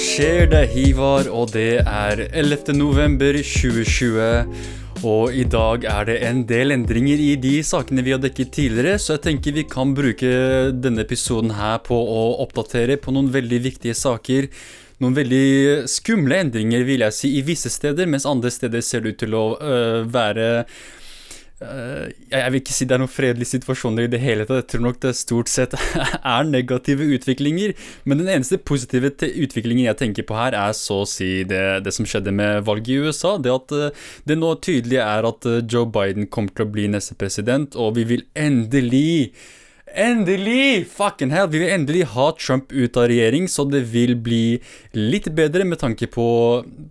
[0.00, 0.46] Skjer?
[0.48, 2.72] Det er Hivar, og det er 11.
[2.72, 4.54] november 2020.
[5.04, 8.96] Og i dag er det en del endringer i de sakene vi har dekket tidligere,
[8.96, 10.30] så jeg tenker vi kan bruke
[10.72, 14.48] denne episoden her på å oppdatere på noen veldig viktige saker.
[15.04, 19.14] Noen veldig skumle endringer, vil jeg si, i visse steder, mens andre steder ser det
[19.14, 20.48] ut til å øh, være
[21.60, 24.62] jeg vil ikke si det er noen fredelige situasjoner i det hele tatt.
[24.62, 25.76] Jeg tror nok det stort sett
[26.34, 27.74] er negative utviklinger.
[28.08, 31.92] Men den eneste positive utviklingen jeg tenker på her, er så å si det, det
[31.92, 33.36] som skjedde med valget i USA.
[33.36, 36.88] Det at uh, det nå tydelig er at uh, Joe Biden kommer til å bli
[36.88, 39.34] neste president, og vi vil endelig
[39.94, 40.86] Endelig!
[40.86, 41.48] Fucking hell!
[41.50, 44.60] Vi vil endelig ha Trump ut av regjering, så det vil bli
[44.94, 46.26] litt bedre med tanke på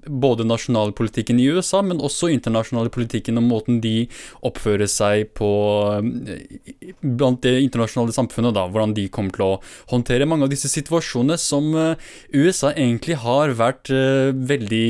[0.03, 4.09] både nasjonalpolitikken i USA, men også internasjonale politikken og måten de
[4.45, 5.50] oppfører seg på
[5.95, 8.67] eh, blant det internasjonale samfunnet, da.
[8.67, 9.53] Hvordan de kommer til å
[9.94, 14.89] håndtere mange av disse situasjonene som eh, USA egentlig har vært uh, veldig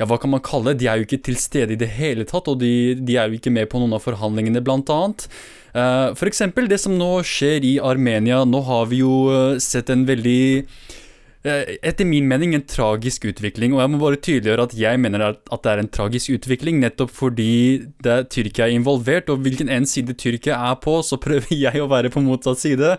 [0.00, 0.80] ja, hva kan man kalle det?
[0.80, 3.36] De er jo ikke til stede i det hele tatt, og de, de er jo
[3.36, 5.26] ikke med på noen av forhandlingene, blant annet.
[5.76, 8.40] Uh, eksempel det som nå skjer i Armenia.
[8.48, 10.40] Nå har vi jo uh, sett en veldig
[11.44, 15.26] uh, etter min mening en tragisk utvikling, og jeg må bare tydeliggjøre at jeg mener
[15.28, 17.52] at, det er en tragisk utvikling, nettopp fordi
[18.00, 21.84] det er Tyrkia er involvert, og hvilken en side Tyrkia er på, så prøver jeg
[21.84, 22.96] å være på motsatt side.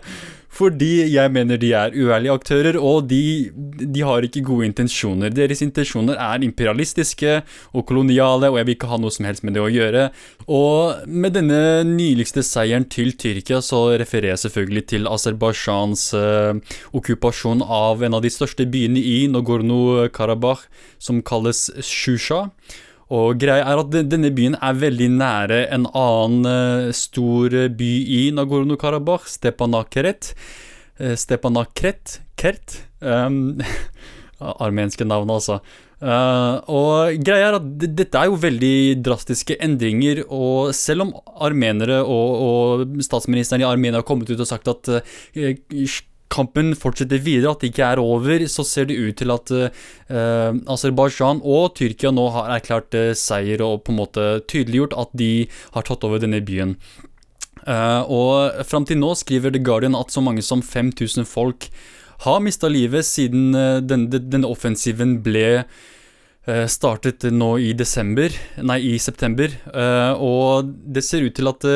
[0.52, 3.48] Fordi jeg mener de er uærlige aktører, og de,
[3.80, 5.32] de, har ikke gode intensjoner.
[5.32, 7.38] Deres intensjoner er imperialistiske
[7.72, 10.04] og koloniale, og jeg vil ikke ha noe som helst med det å gjøre.
[10.52, 17.64] Og med denne nyligste seieren til Tyrkia, så refererer jeg selvfølgelig til Aserbajdsjans eh, okkupasjon
[17.64, 20.68] av en av de største byene i Nogorno-Karabakh,
[21.00, 22.50] som kalles Shusha.
[23.12, 28.22] Og greia er at denne byen er veldig nære en annen uh, stor by i
[28.32, 30.32] Nagorno-Karabakh, Stepanakert.
[30.96, 32.80] Uh, Stepanakret Kert.
[33.04, 33.60] Um,
[34.64, 35.60] armenske navn, altså.
[36.02, 41.12] Uh, og greia er at dette er jo veldig drastiske endringer, og selv om
[41.46, 45.20] armenere og, og statsministeren i Armenia har kommet ut og sagt at uh,
[46.32, 50.50] kampen fortsetter videre, at det ikke er over, så ser det ut til at uh,
[50.72, 55.32] Aserbajdsjan og Tyrkia nå har erklært uh, seier og på en måte tydeliggjort at de
[55.76, 56.76] har tatt over denne byen.
[57.62, 61.68] Uh, og fram til nå skriver The Guardian at så mange som 5000 folk
[62.22, 63.50] har mista livet siden
[63.82, 65.64] denne, denne offensiven ble
[66.70, 68.34] startet nå i desember,
[68.66, 69.50] nei, i september.
[70.18, 71.66] og det ser ut til at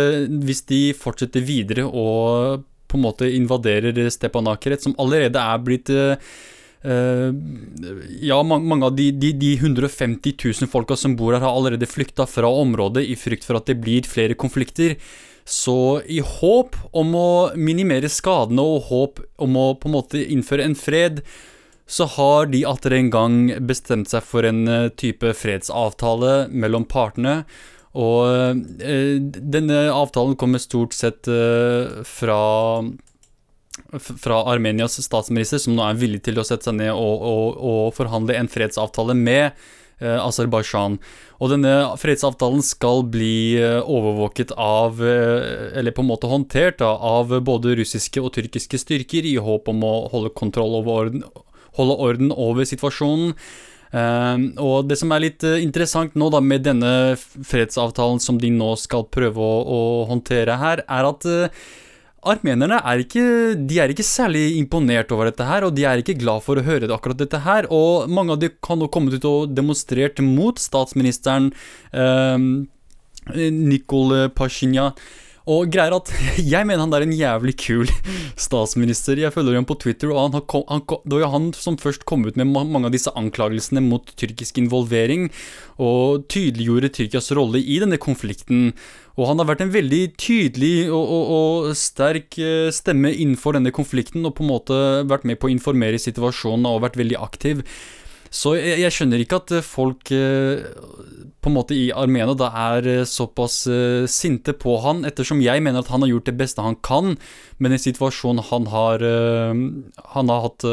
[0.42, 2.64] hvis de fortsetter videre og
[2.96, 5.92] på en måte invaderer Stepanakeret, som allerede er blitt
[6.86, 7.32] Uh,
[8.22, 12.28] ja, mange, av de, de, de, 150 000 folka som bor her, har allerede flykta
[12.30, 14.94] fra området i frykt for at det blir flere konflikter.
[15.46, 20.66] Så i håp om å minimere skadene og håp om å på en måte innføre
[20.66, 21.24] en fred,
[21.86, 23.36] så har de atter en gang
[23.66, 27.44] bestemt seg for en eh, type fredsavtale mellom partene.
[27.96, 29.18] Og eh,
[29.56, 32.40] denne avtalen kommer stort sett eh, fra
[34.00, 37.82] fra Armenias statsminister, som nå er villig til å sette seg ned og, og, og
[37.96, 39.50] forhandle en fredsavtale med
[40.00, 40.98] eh, Aserbajdsjan.
[41.36, 46.94] Og denne fredsavtalen skal bli eh, overvåket av, eh, eller på en måte håndtert, da,
[46.96, 51.26] av både russiske og tyrkiske styrker, i håp om å holde kontroll over orden,
[51.76, 53.36] holde orden over situasjonen.
[53.94, 58.50] Uh, og det som er litt uh, interessant nå da med denne fredsavtalen som de
[58.52, 59.80] nå skal prøve å, å
[60.10, 61.66] håndtere her, er at uh,
[62.26, 66.18] armenerne er ikke, de er ikke særlig imponert over dette her, og de er ikke
[66.18, 67.68] glad for å høre akkurat dette her.
[67.70, 71.52] Og mange av dem kan nå komme ut og demonstrert mot statsministeren
[73.30, 74.98] Nikol Pashinyan.
[75.46, 76.10] Og greier at
[76.52, 77.90] Jeg mener han er en jævlig kul
[78.36, 79.18] statsminister.
[79.20, 82.26] Jeg følger ham på Twitter, og han, han, det var jo han som først kom
[82.26, 85.28] ut med mange av disse anklagelsene mot tyrkisk involvering,
[85.78, 88.72] og tydeliggjorde Tyrkias rolle i denne konflikten.
[89.16, 93.72] Og han har vært en veldig tydelig og, og, og, sterk eh, stemme innenfor denne
[93.72, 97.62] konflikten, og på en måte vært med på å informere situasjonen og vært veldig aktiv.
[98.34, 100.66] Så jeg, jeg, skjønner ikke at folk eh,
[101.46, 103.60] på en måte i Armenia da er eh, såpass
[104.10, 107.14] sinte på han, ettersom jeg mener at han har gjort det beste han kan
[107.62, 109.02] med den situasjonen han har
[110.14, 110.64] Han har hatt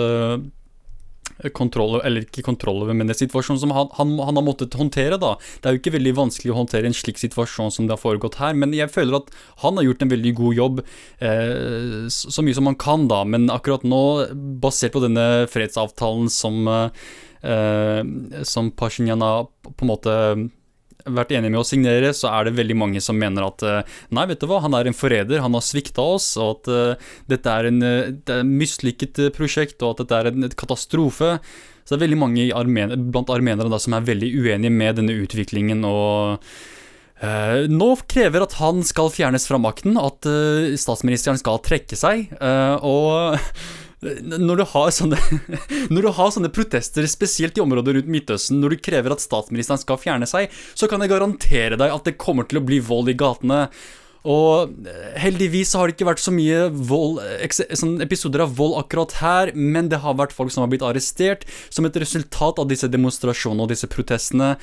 [1.56, 5.18] kontroll eller ikke kontroll over, men en situasjon som han, han, han, har måttet håndtere.
[5.20, 5.34] da.
[5.60, 8.38] Det er jo ikke veldig vanskelig å håndtere en slik situasjon som det har foregått
[8.40, 9.34] her, men jeg føler at
[9.64, 10.81] han har gjort en veldig god jobb,
[11.20, 13.24] eh, så mye som han kan, da.
[13.28, 14.04] Men akkurat nå,
[14.64, 17.06] basert på denne fredsavtalen som eh,
[17.44, 18.04] Eh,
[18.48, 20.14] som Pashinyan har på en måte
[21.06, 23.64] vært enige med å signere, så er det veldig mange som mener at
[24.14, 27.00] nei, vet du hva, han er en forræder, han har svikta oss, og at
[27.32, 31.36] dette er en det er mislykket prosjekt, og at dette er en katastrofe.
[31.84, 35.18] Så det er veldig mange armen blant armenere da, som er veldig uenige med denne
[35.26, 35.84] utviklingen.
[35.88, 36.40] og
[37.24, 42.26] Uh, nå krever at han skal fjernes fra makten, at uh, statsministeren skal trekke seg.
[42.36, 43.38] Uh, og
[44.04, 44.66] når du,
[44.98, 45.20] sånne,
[45.94, 49.82] når du, har sånne, protester, spesielt i områder rundt Midtøsten, når du krever at statsministeren
[49.82, 53.12] skal fjerne seg, så kan jeg garantere deg at det kommer til å bli vold
[53.12, 53.66] i gatene.
[54.24, 54.72] Og
[55.20, 57.20] heldigvis har det ikke vært så mye vold,
[57.52, 61.44] sånn episoder av vold akkurat her, men det har vært folk som har blitt arrestert
[61.68, 64.54] som et resultat av disse demonstrasjonene og disse protestene.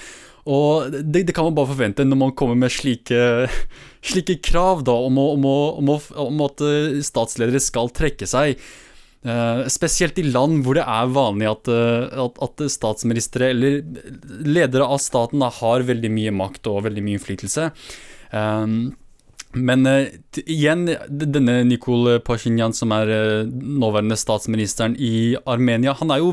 [0.48, 3.48] Og det, det, kan man bare forvente når man kommer med slike,
[4.10, 8.28] slike krav da, om, å, om, å, om, å, om, at eh, statsledere skal trekke
[8.30, 8.56] seg.
[9.20, 13.82] Uh, spesielt i land hvor det er vanlig at, uh, at, at statsministre eller
[14.48, 17.66] ledere av staten da, har veldig mye makt og veldig mye innflytelse.
[18.32, 18.94] Um,
[19.52, 20.08] men uh,
[20.46, 23.12] igjen, denne Nikol Pashinyan, som er
[23.50, 26.32] nåværende statsministeren i Armenia, han er jo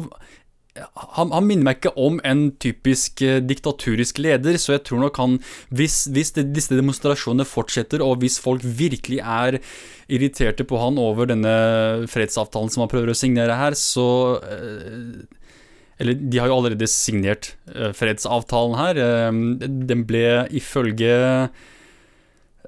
[1.17, 5.19] han, han, minner meg ikke om en typisk eh, diktaturisk leder, så jeg tror nok
[5.21, 5.37] han
[5.73, 9.59] Hvis, hvis det, disse demonstrasjonene fortsetter, og hvis folk virkelig er
[10.07, 11.55] irriterte på han over denne
[12.11, 15.25] fredsavtalen som han prøver å signere her, så eh,
[15.99, 19.01] Eller de har jo allerede signert eh, fredsavtalen her.
[19.89, 21.13] Den ble ifølge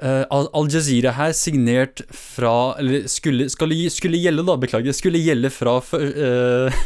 [0.01, 4.95] eh, Al Jazeera her signert fra Eller skulle, skulle, skulle gjelde, da, beklager.
[4.97, 6.81] Skulle gjelde fra uh,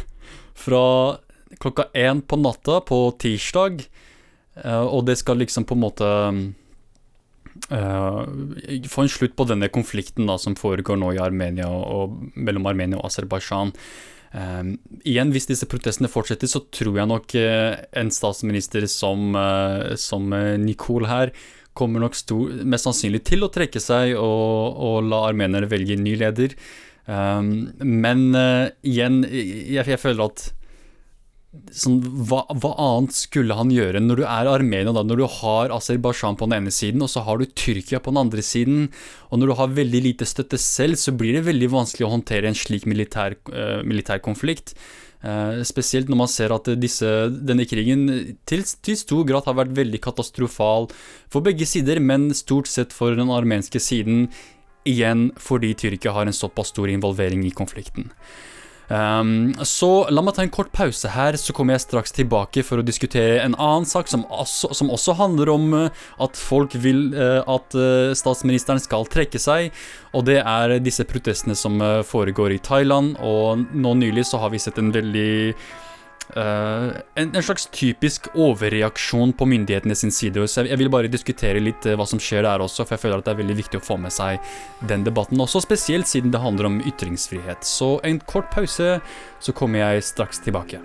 [0.64, 0.84] fra
[1.60, 3.86] klokka én på natta på tirsdag,
[4.64, 6.10] eh, og det skal liksom på en måte
[7.72, 8.24] uh,
[8.90, 13.00] få en slutt på denne konflikten da, som foregår nå i Armenia og, mellom Armenia
[13.00, 13.74] og Aserbajdsjan.
[14.34, 14.74] Uh,
[15.06, 20.34] igjen, hvis disse protestene fortsetter, så tror jeg nok uh, en statsminister som, uh, som
[20.64, 21.36] Nicole her
[21.74, 26.14] kommer nok stor, mest sannsynlig til å trekke seg og, og la armenerne velge ny
[26.22, 26.54] leder.
[27.04, 30.46] Um, men uh, igjen, jeg, jeg, føler at
[31.76, 35.74] sånn, hva, hva, annet skulle han gjøre når du er Armenia, da, når du har
[35.76, 38.88] Aserbajdsjan på den ene siden, og så har du Tyrkia på den andre siden,
[39.30, 42.50] og når du har veldig lite støtte selv, så blir det veldig vanskelig å håndtere
[42.50, 44.78] en slik militær, uh, militær konflikt.
[45.24, 48.10] Uh, spesielt når man ser at disse, denne krigen
[48.44, 50.90] til, til, stor grad har vært veldig katastrofal
[51.32, 54.26] for begge sider, men stort sett for den armenske siden
[54.90, 58.12] Igjen fordi Tyrkia har en såpass stor involvering i konflikten.
[58.94, 62.82] Um, så la meg ta en kort pause her, så kommer jeg straks tilbake for
[62.82, 67.08] å diskutere en annen sak som også, som også handler om uh, at folk vil
[67.16, 69.72] uh, at uh, statsministeren skal trekke seg.
[70.14, 73.16] Og det er disse protestene som foregår i Thailand.
[73.24, 75.56] Og nå nylig så har vi sett en veldig
[76.32, 80.48] Uh, en, en, slags typisk overreaksjon på myndighetene sin side.
[80.48, 83.04] Så jeg, jeg vil bare diskutere litt uh, hva som skjer der også, for jeg
[83.04, 84.40] føler at det er veldig viktig å få med seg
[84.90, 87.68] den debatten også, spesielt siden det handler om ytringsfrihet.
[87.68, 88.98] Så en kort pause,
[89.44, 90.82] så kommer jeg straks tilbake.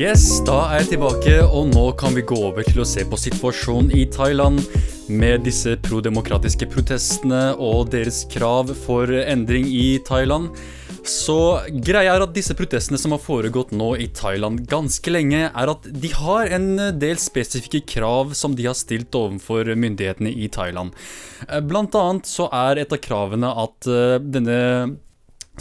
[0.00, 3.18] Yes, da er jeg tilbake, og nå kan vi gå over til å se på
[3.20, 4.62] situasjonen i Thailand
[5.12, 10.54] med disse prodemokratiske protestene og deres krav for endring i Thailand.
[11.04, 11.36] Så
[11.84, 15.90] greia er at disse protestene som har foregått nå i Thailand ganske lenge, er at
[15.92, 20.96] de har en del spesifikke krav som de har stilt overfor myndighetene i Thailand.
[21.68, 24.60] Blant annet så er et av kravene at eh, denne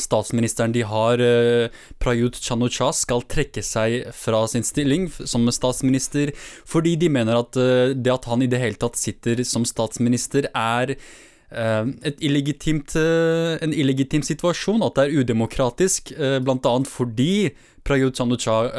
[0.02, 6.34] statsministeren de har, eh, Prayut Chanucha, skal trekke seg fra sin stilling som statsminister
[6.66, 10.50] fordi de mener at eh, det at han i det hele tatt sitter som statsminister,
[10.56, 11.86] er eh,
[12.20, 16.76] illegitimt, en illegitim situasjon, at det er udemokratisk, bl.a.
[16.86, 17.52] fordi
[17.84, 18.70] Prayut Chanucha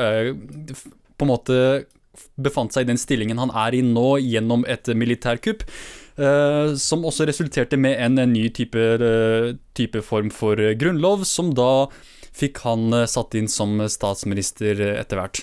[1.21, 1.57] på en måte
[2.41, 5.65] befant seg i den stillingen han er i nå, gjennom et militærkupp.
[6.21, 11.55] Uh, som også resulterte med en, en ny type, uh, type, form for grunnlov, som
[11.57, 11.89] da
[12.37, 15.41] fikk han uh, satt inn som statsminister etter hvert.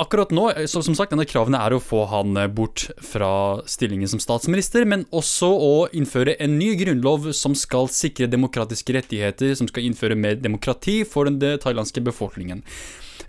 [0.00, 4.22] Akkurat nå, så, som sagt, denne kravene er å få han bort fra stillingen som
[4.22, 9.88] statsminister, men også å innføre en ny grunnlov som skal sikre demokratiske rettigheter, som skal
[9.88, 12.62] innføre mer demokrati for den thailandske befolkningen.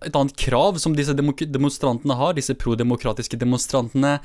[0.06, 4.20] Et annet krav som disse demonstrantene har, disse prodemokratiske demonstrantene,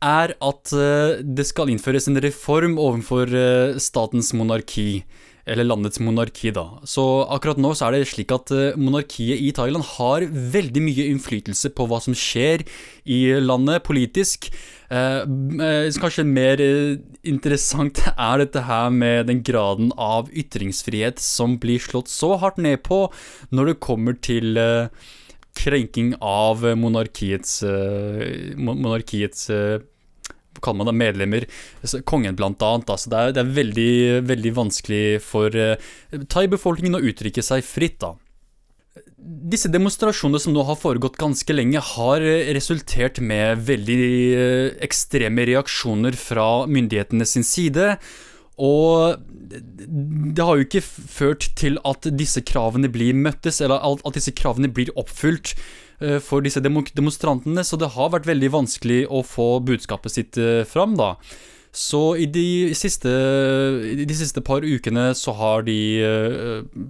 [0.00, 5.04] er at eh, det skal innføres en reform overfor eh, statens monarki.
[5.50, 6.78] eller landets monarki, da.
[6.86, 7.02] Så
[7.32, 11.72] akkurat nå så er det slik at eh, monarkiet i Thailand har veldig mye innflytelse
[11.74, 12.62] på hva som skjer
[13.04, 14.50] i landet politisk.
[14.90, 16.60] Kanskje mer
[17.24, 22.84] interessant er dette her med den graden av ytringsfrihet som blir slått så hardt ned
[22.86, 23.08] på
[23.50, 24.60] når det kommer til
[25.56, 27.62] krenking av monarkiets,
[28.60, 29.48] monarkiets
[30.62, 31.46] kaller man det, medlemmer,
[32.08, 32.90] kongen blant annet.
[32.92, 33.92] Altså det, er, det er veldig,
[34.30, 35.76] veldig vanskelig for uh,
[36.32, 38.00] thai-befolkningen å uttrykke seg fritt.
[38.02, 38.14] da.
[39.20, 42.24] Disse demonstrasjonene som nå har foregått ganske lenge, har
[42.56, 44.02] resultert med veldig
[44.32, 47.94] uh, ekstreme reaksjoner fra myndighetene sin side.
[48.60, 49.16] Og
[49.50, 54.68] det har jo ikke ført til at disse kravene blir møttes, eller at disse kravene
[54.68, 55.54] blir oppfylt.
[56.00, 60.64] Eh, for disse demonstrantene, så det har vært veldig vanskelig å få budskapet sitt eh,
[60.68, 61.14] fram, da.
[61.76, 63.10] Så i de siste,
[63.84, 66.86] i de siste par ukene så har de eh,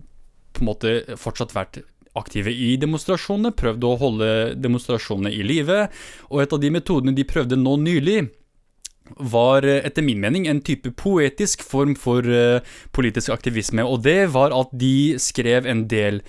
[0.55, 1.83] på en måte fortsatt vært
[2.19, 5.85] aktive i demonstrasjonene, prøvd å holde demonstrasjonene i live,
[6.31, 8.23] og et av de metodene de prøvde nå nylig,
[9.19, 12.23] var etter min mening en type poetisk form for
[12.95, 16.21] politisk aktivisme, og det var at de skrev en del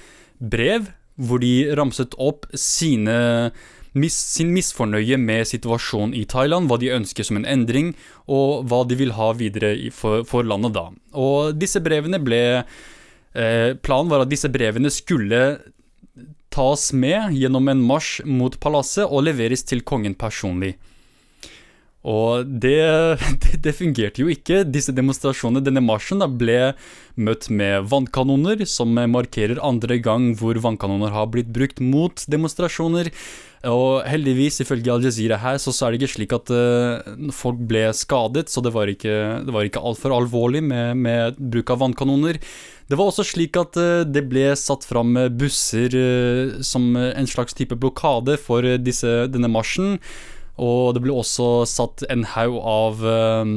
[0.42, 0.90] brev
[1.22, 3.52] hvor de ramset opp sine,
[3.94, 7.94] mis, sin misfornøye med situasjonen i Thailand, hva de ønsker som en endring,
[8.28, 10.88] og hva de vil ha videre for, for landet da.
[11.14, 15.44] Og disse brevene ble eh, Planen var at disse brevene skulle
[16.52, 20.76] tas med gjennom en marsj mot palasset og leveres til kongen personlig.
[22.02, 22.80] Og det,
[23.44, 24.64] det, det, fungerte jo ikke.
[24.66, 26.74] Disse demonstrasjonene, denne marsjen, da, ble
[27.22, 33.12] møtt med vannkanoner, som markerer andre gang hvor vannkanoner har blitt brukt mot demonstrasjoner.
[33.70, 37.60] Og heldigvis, ifølge Al Jazeera her, så, så er det ikke slik at uh, folk
[37.70, 41.84] ble skadet, så det var ikke, det var ikke altfor alvorlig med, med, bruk av
[41.84, 42.42] vannkanoner.
[42.90, 47.54] Det var også slik at uh, det ble satt fram busser uh, som en slags
[47.54, 50.00] type blokade for disse, denne marsjen.
[50.60, 53.54] Og det ble også satt en haug av um,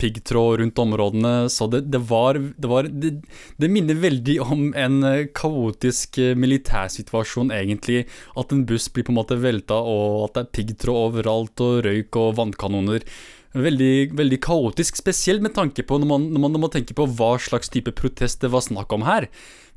[0.00, 3.12] piggtråd rundt områdene, så det, det var, det, var det,
[3.56, 4.98] det, minner veldig om en
[5.36, 8.04] kaotisk eh, militærsituasjon, egentlig.
[8.36, 11.80] At en buss blir på en måte velta, og at det er piggtråd overalt, og
[11.86, 13.08] røyk og vannkanoner.
[13.56, 17.06] Veldig, veldig kaotisk, spesielt med tanke på når man, når, man, når man tenker på
[17.16, 19.30] hva slags type protest det var snakk om her.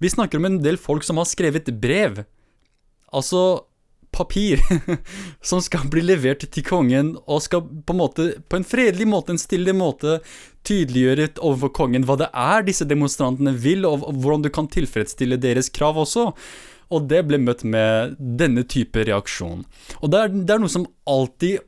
[0.03, 2.25] Vi snakker om en del folk som har skrevet brev.
[3.15, 3.68] Altså,
[4.19, 4.61] papir
[5.49, 9.35] som skal bli levert til kongen, og skal på en måte, på en fredelig måte,
[9.35, 10.19] en stille måte,
[10.67, 15.71] tydeliggjøre overfor kongen hva det er disse demonstrantene vil, og hvordan du kan tilfredsstille deres
[15.73, 16.29] krav også.
[16.89, 19.63] Og det ble møtt med denne type reaksjon.
[20.01, 21.65] Og det er, det er noe som alltid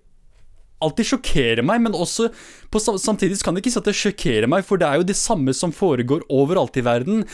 [0.81, 2.31] alltid sjokkerer meg, men også
[2.73, 5.17] på, samtidig kan det ikke si at det sjokkerer meg, for det er jo det
[5.19, 7.25] samme som foregår overalt i verden.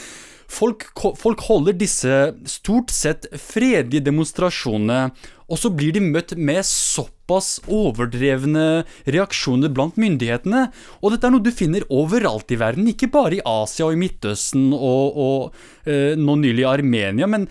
[0.47, 2.13] Folk, folk holder disse
[2.47, 5.11] stort sett fredelige demonstrasjonene,
[5.47, 10.65] og så blir de møtt med såpass overdrevne reaksjoner blant myndighetene.
[11.03, 14.01] Og dette er noe du finner overalt i verden, ikke bare i Asia og i
[14.01, 17.47] Midtøsten og, og eh, nå nylig i Armenia, men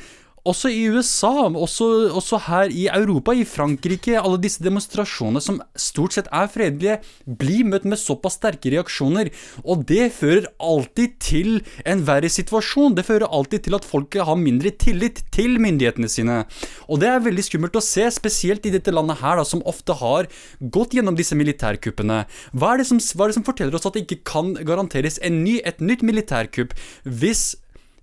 [0.47, 6.17] også i USA, også, også, her i Europa, i Frankrike, alle disse demonstrasjonene som stort
[6.17, 9.33] sett er fredelige, blir møtt med såpass sterke reaksjoner.
[9.65, 11.51] Og det fører alltid til
[11.89, 12.97] en verre situasjon.
[12.97, 16.39] Det fører alltid til at folket har mindre tillit til myndighetene sine.
[16.87, 19.97] Og det er veldig skummelt å se, spesielt i dette landet her, da, som ofte
[19.99, 22.23] har gått gjennom disse militærkuppene.
[22.57, 25.59] Hva er, som, hva er det som forteller oss at det ikke kan garanteres ny,
[25.67, 26.75] et nytt militærkupp
[27.05, 27.55] hvis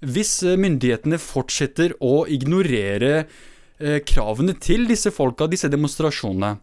[0.03, 6.57] hvis eh, myndighetene fortsetter å ignorere eh, kravene til disse folka, disse demonstrasjonene.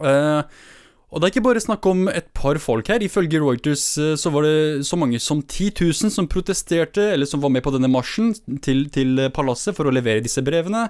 [0.00, 0.64] Eh,
[1.06, 3.00] og det er ikke bare snakk om et par folk her.
[3.04, 3.84] Ifølge Reuters
[4.18, 7.70] så var det så mange som 10 000 som protesterte, eller som var med på
[7.72, 10.88] denne marsjen til, til palasset for å levere disse brevene.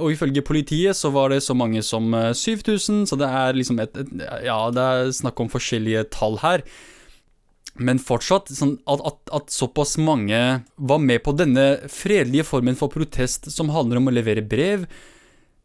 [0.00, 4.00] Og ifølge politiet så var det så mange som 7000, så det er liksom et,
[4.00, 6.64] et Ja, det er snakk om forskjellige tall her.
[7.74, 10.38] Men fortsatt, sånn at, at, at, såpass mange
[10.76, 14.86] var med på denne fredelige formen for protest som handler om å levere brev,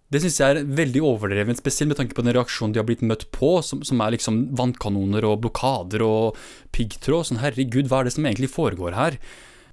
[0.09, 3.05] det syns jeg er veldig overdrevent, spesielt med tanke på den reaksjonen de har blitt
[3.05, 6.39] møtt på, som, som er liksom vannkanoner og blokader og
[6.73, 7.29] piggtråd.
[7.29, 9.19] Sånn herregud, hva er det som egentlig foregår her?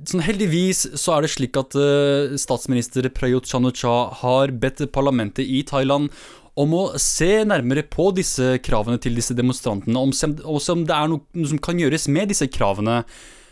[0.04, 3.64] Sånn Heldigvis så er det slik at uh, statsminister Prayut chan
[4.20, 6.12] har bedt parlamentet i Thailand
[6.56, 11.46] om å se nærmere på disse kravene til disse demonstrantene, om, om det er noe,
[11.50, 13.02] som kan gjøres med disse kravene.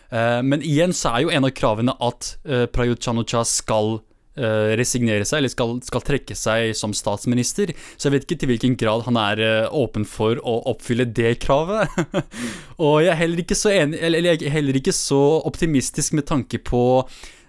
[0.08, 4.72] Uh, men igjen så er jo en av kravene at uh, Prayut Chanucha skal uh,
[4.80, 7.74] resignere seg, eller skal, skal, trekke seg som statsminister.
[7.98, 11.92] Så jeg vet ikke til hvilken grad han er åpen for å oppfylle det kravet.
[12.84, 16.84] og jeg er enig, jeg er heller ikke så optimistisk med tanke på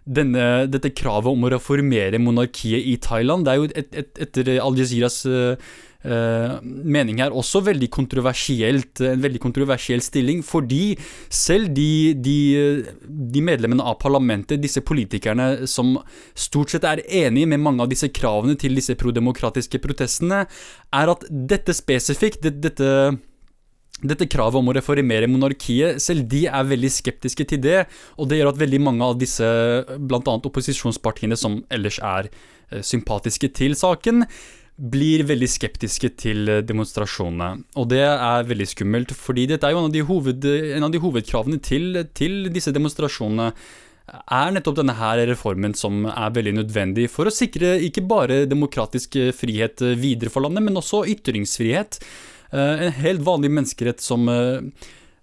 [0.06, 3.46] denne, dette kravet om å reformere monarkiet i Thailand.
[3.46, 5.74] Det er jo et, et, etter Al-Jaziras uh,
[6.06, 10.94] Uh, mening her også veldig kontroversielt, en veldig kontroversiell stilling, fordi
[11.34, 12.36] selv de, de,
[13.10, 15.96] de, medlemmene av parlamentet, disse politikerne som
[16.38, 20.44] stort sett er enige med mange av disse kravene til disse prodemokratiske protestene,
[20.94, 22.92] er at dette spesifikt, det, dette
[24.04, 27.80] dette kravet om å reformere monarkiet, selv de er veldig skeptiske til det.
[28.20, 29.48] Og det gjør at veldig mange av disse,
[29.96, 30.36] bl.a.
[30.36, 34.26] opposisjonspartiene som ellers er eh, sympatiske til saken,
[34.76, 37.64] blir veldig skeptiske til eh, demonstrasjonene.
[37.80, 40.92] Og det er veldig skummelt, fordi dette er jo en av de, hoved, en av
[40.94, 43.54] de hovedkravene til, til, disse demonstrasjonene.
[44.06, 49.16] Er nettopp denne her reformen som er veldig nødvendig for å sikre ikke bare demokratisk
[49.24, 52.04] eh, frihet videre for landet, men også ytringsfrihet.
[52.56, 54.30] En helt vanlig menneskerett som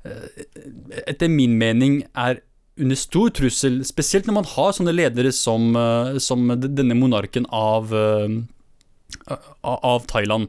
[0.03, 2.43] etter min mening er
[2.81, 5.73] under stor trussel, spesielt når man har sånne ledere som,
[6.21, 7.93] som denne monarken av
[9.63, 10.49] av Thailand.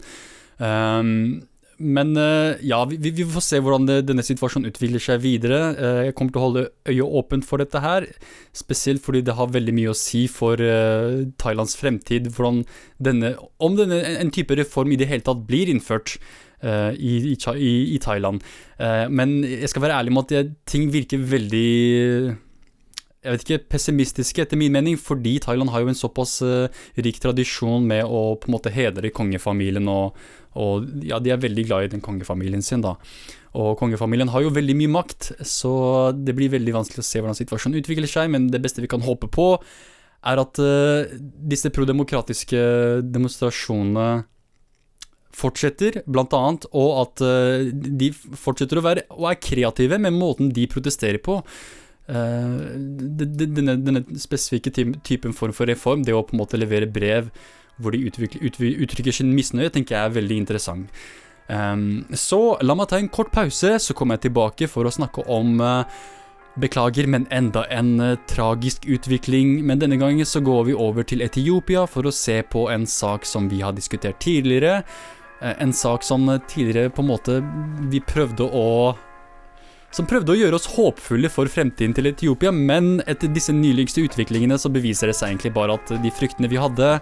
[0.57, 1.43] Um,
[1.83, 2.13] men
[2.63, 5.57] ja, vi, vi, får se hvordan det, denne situasjonen utvikler seg videre.
[6.07, 8.05] Jeg kommer til å holde øyet åpent for dette her,
[8.55, 10.61] spesielt fordi det har veldig mye å si for
[11.41, 12.29] Thailands fremtid.
[13.03, 16.15] Denne, om denne, en type reform i det hele tatt blir innført
[16.63, 18.39] i, i, i, Thailand.
[19.11, 22.37] men jeg skal være ærlig med at ting virker veldig
[23.23, 26.67] jeg vet ikke, pessimistiske etter min mening, fordi Thailand har jo en såpass uh,
[26.99, 30.17] rik tradisjon med å på en måte hedre kongefamilien, og,
[30.59, 32.97] og, ja, de er veldig glad i den kongefamilien sin, da.
[33.55, 35.73] Og kongefamilien har jo veldig mye makt, så
[36.17, 39.03] det blir veldig vanskelig å se hvordan situasjonen utvikler seg, men det beste vi kan
[39.05, 39.47] håpe på,
[40.23, 41.15] er at uh,
[41.53, 42.59] disse prodemokratiske
[43.07, 44.25] demonstrasjonene
[45.33, 50.53] fortsetter, blant annet, og at uh, de fortsetter å være og er kreative med måten
[50.53, 51.39] de protesterer på.
[52.03, 52.75] Uh,
[53.17, 57.31] denne, denne, spesifikke typen form for reform, det å på en måte levere brev
[57.81, 61.05] hvor de uttrykker sin misnøye, tenker jeg er veldig interessant.
[61.49, 65.25] Um, så la meg ta en kort pause, så kommer jeg tilbake for å snakke
[65.31, 66.03] om uh,
[66.53, 67.95] Beklager, men enda en
[68.29, 69.55] tragisk utvikling.
[69.65, 73.25] Men denne gangen så går vi over til Etiopia for å se på en sak
[73.25, 74.83] som vi har diskutert tidligere.
[75.43, 77.39] En sak som tidligere på en måte
[77.91, 78.67] vi prøvde å
[79.93, 84.57] som prøvde å gjøre oss håpfulle for fremtiden til Etiopia, men etter disse nyligste utviklingene
[84.57, 86.95] så beviser det seg egentlig bare at de fryktene vi hadde,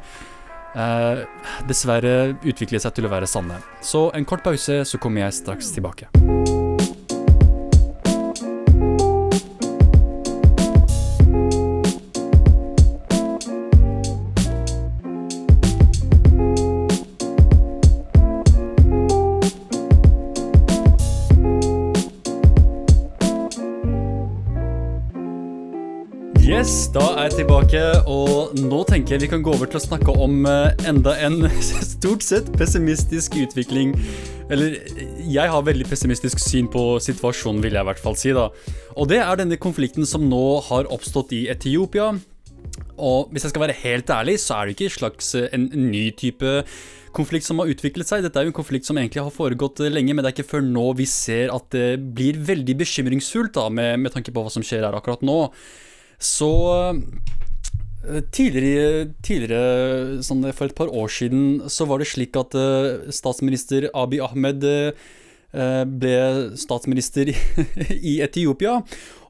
[0.75, 1.23] eh,
[1.69, 3.61] dessverre utviklet seg til å være sanne.
[3.79, 6.11] Så en kort pause, så kommer jeg straks tilbake.
[26.61, 29.81] Yes, da er jeg tilbake, og nå tenker jeg vi kan gå over til å
[29.81, 31.47] snakke om eh, enda en
[31.95, 33.95] stort sett pessimistisk utvikling.
[34.53, 34.75] Eller
[35.25, 38.29] jeg har veldig pessimistisk syn på situasjonen, vil jeg i hvert fall si.
[38.37, 38.51] da.
[38.93, 42.11] Og det er denne konflikten som nå har oppstått i Etiopia.
[42.93, 45.65] Og hvis jeg skal være helt ærlig, så er det ikke en slags eh, en
[45.89, 46.55] ny type
[47.17, 48.21] konflikt som har utviklet seg.
[48.21, 50.51] Dette er jo en konflikt som egentlig har foregått eh, lenge, men det er ikke
[50.59, 54.53] før nå vi ser at det blir veldig bekymringsfullt da, med, med tanke på hva
[54.53, 55.47] som skjer her akkurat nå.
[56.21, 57.01] Så eh,
[58.33, 63.85] Tidligere, tidligere sånn for et par år siden, så var det slik at uh, statsminister
[63.93, 66.15] Abiy Ahmed uh, ble
[66.57, 67.29] statsminister
[68.13, 68.79] i Etiopia.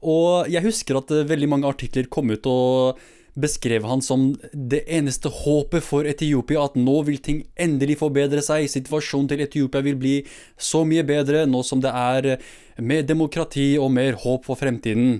[0.07, 3.03] Og jeg husker at veldig mange artikler kom ut og
[3.35, 8.71] beskrev han som det eneste håpet for Etiopia, at nå vil ting endelig forbedre seg.
[8.71, 10.17] Situasjonen til Etiopia vil bli
[10.55, 12.37] så mye bedre nå som det er
[12.79, 15.19] mer demokrati og mer håp for fremtiden.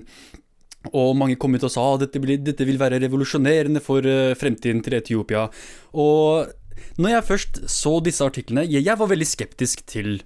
[0.90, 4.82] Og mange kom ut og sa at dette, dette vil være revolusjonerende for uh, fremtiden
[4.82, 5.46] til Etiopia.
[5.94, 6.50] Og
[6.98, 10.22] når jeg først så disse artiklene Jeg, jeg var veldig skeptisk til,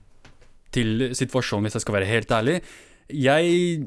[0.73, 2.61] til, situasjonen, hvis jeg skal være helt ærlig.
[3.12, 3.83] Jeg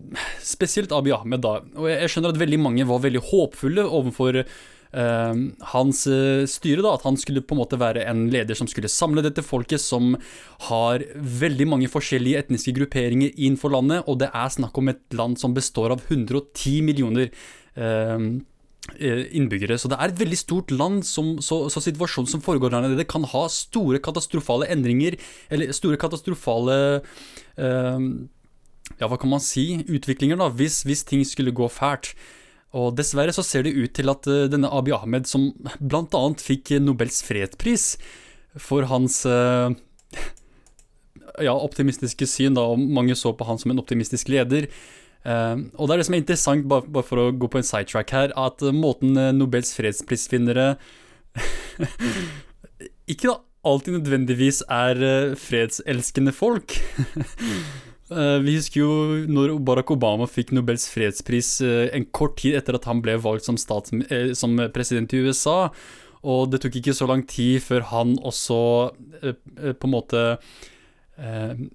[0.46, 1.60] Spesielt Abiy Ahmed, da.
[1.76, 4.44] Og jeg, jeg skjønner at veldig mange var veldig håpfulle overfor
[4.90, 8.90] hans uh, styre, da, at han skulle på en måte være en leder som skulle
[8.90, 10.16] samle dette folket, som
[10.70, 15.38] har veldig mange forskjellige etniske grupperinger innenfor landet, og det er snakk om et land
[15.38, 17.30] som består av 110 millioner
[17.78, 18.18] uh,
[18.98, 19.78] innbyggere.
[19.78, 23.06] Så det er et veldig stort land, som, så, så, situasjonen som foregår der nede,
[23.06, 25.20] kan ha store katastrofale endringer,
[25.54, 26.80] eller store katastrofale
[28.98, 32.16] ja, hva kan man si, utviklinger, da, hvis, hvis ting skulle gå fælt.
[32.78, 36.22] Og dessverre så ser det ut til at eh, denne Abiy Ahmed, som bl.a.
[36.38, 37.96] fikk Nobels fredspris
[38.60, 39.74] for hans eh,
[41.48, 44.70] ja, optimistiske syn, da, og mange så på han som en optimistisk leder.
[45.20, 47.66] Uh, og det er det som er interessant, bare, bare, for å gå på en
[47.68, 50.78] sidetrack her, at måten Nobels fredsprisvinnere
[53.12, 53.36] ikke da
[53.68, 56.78] alltid nødvendigvis er fredselskende folk.
[58.10, 58.94] Uh, vi husker jo
[59.30, 63.46] når Barack Obama fikk Nobels fredspris uh, en kort tid etter at han ble valgt
[63.46, 65.70] som, stats, uh, som, president i USA.
[66.26, 68.58] Og det tok ikke så lang tid før han også
[69.22, 70.24] på en måte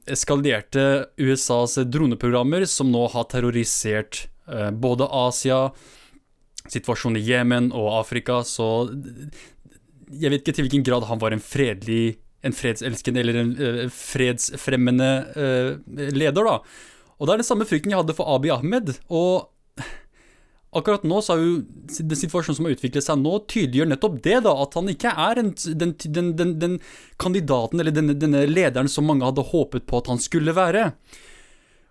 [0.05, 0.83] eskalerte
[1.16, 4.27] USAs droneprogrammer, som nå har terrorisert
[4.77, 5.62] både Asia,
[6.68, 8.42] situasjonen i Jemen og Afrika.
[8.44, 8.68] Så
[10.12, 13.80] jeg vet ikke til hvilken grad han var en fredelig en fredselskende eller en uh,
[13.92, 16.59] fredsfremmende uh, leder, da.
[17.18, 18.96] Og det er den samme frykten jeg hadde for Abiy Ahmed.
[19.14, 19.50] Og
[20.74, 21.52] akkurat nå så er jo
[22.00, 24.54] den situasjonen som har utviklet seg nå, tydeliggjør nettopp det, da.
[24.64, 25.52] At han ikke er en,
[25.83, 26.80] den, den, den, den,
[27.22, 30.90] kandidaten eller denne, denne, lederen som mange hadde håpet på at han skulle være.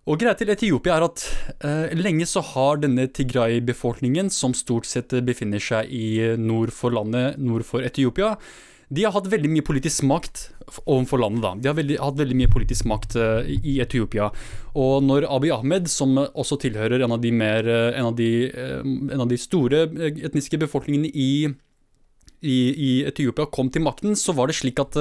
[0.04, 1.24] Og greia til Etiopia er at
[1.64, 7.40] eh, lenge så har denne Tigray-befolkningen, som stort sett befinner seg i nord for landet,
[7.40, 8.34] nord for Etiopia,
[8.90, 10.48] de har hatt veldig mye politisk makt
[10.86, 11.44] overfor landet.
[11.44, 11.54] da.
[11.56, 14.30] De har veldig, hatt veldig mye politisk makt uh, i Etiopia.
[14.80, 18.30] Og når Abiy Ahmed, som også tilhører en av de, mer, uh, en av de,
[18.52, 19.86] uh, en av de store
[20.28, 21.34] etniske befolkningene i,
[22.42, 25.00] i, i, Etiopia, kom til makten, så var det slik at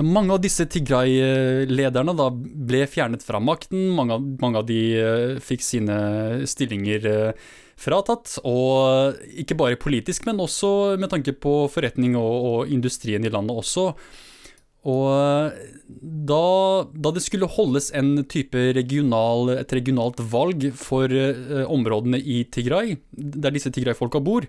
[0.00, 3.90] mange av disse Tigray-lederne ble fjernet fra makten.
[3.92, 4.80] Mange, mange av de
[5.44, 5.98] fikk sine
[6.48, 7.04] stillinger
[7.80, 8.38] fratatt.
[8.46, 13.56] Og ikke bare politisk, men også med tanke på forretning og, og industrien i landet
[13.56, 13.92] også.
[14.84, 15.54] Og
[16.28, 16.44] da,
[16.92, 22.98] da, det skulle holdes en type regional, et regionalt valg for eh, områdene i Tigray,
[23.16, 24.44] der disse Tigray-folka bor,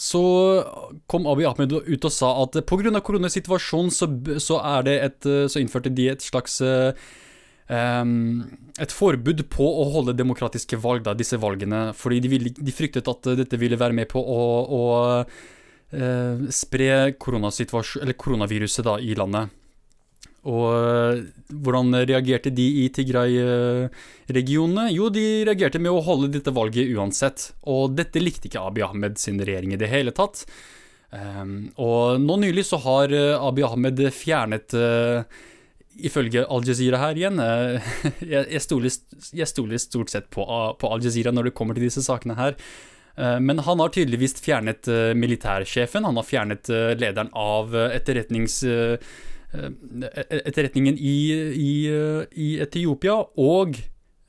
[0.00, 0.22] så
[1.06, 3.02] kom Abiy Ahmed ut og sa at pga.
[3.04, 4.08] koronasituasjonen så,
[4.40, 4.56] så,
[4.88, 6.96] et, så innførte de et slags Um,
[7.64, 11.94] et forbud på å holde demokratiske valg, da, disse valgene.
[11.96, 14.82] Fordi de, ville, de, fryktet at dette ville være med på å, å
[15.24, 19.60] eh, spre koronaviruset da, i landet.
[20.44, 21.22] Og uh,
[21.64, 24.90] hvordan reagerte de i Tigray-regionene?
[24.92, 27.54] Jo, de reagerte med å holde dette valget uansett.
[27.70, 30.44] Og dette likte ikke Abiy Ahmed sin regjering i det hele tatt.
[31.14, 34.76] Um, og nå nylig så har uh, Abiy Ahmed fjernet
[36.02, 37.92] ifølge Al Jazeera her igjen eh,
[38.34, 42.56] Jeg, stoler, stort sett på, Al Jazeera når det kommer til disse sakene her.
[43.16, 46.06] Eh, men han har tydeligvis fjernet eh, militærsjefen.
[46.08, 48.62] Han har fjernet lederen av etterretnings,
[49.54, 51.16] etterretningen i,
[51.54, 53.76] i, i, Etiopia og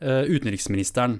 [0.05, 1.17] utenriksministeren.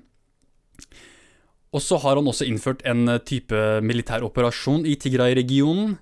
[1.76, 5.96] Og så har han også innført en type militær operasjon i Tigray-regionen,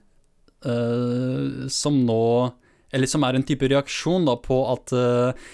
[1.72, 2.26] som nå
[2.94, 5.50] eller som er en type reaksjon da, på at uh,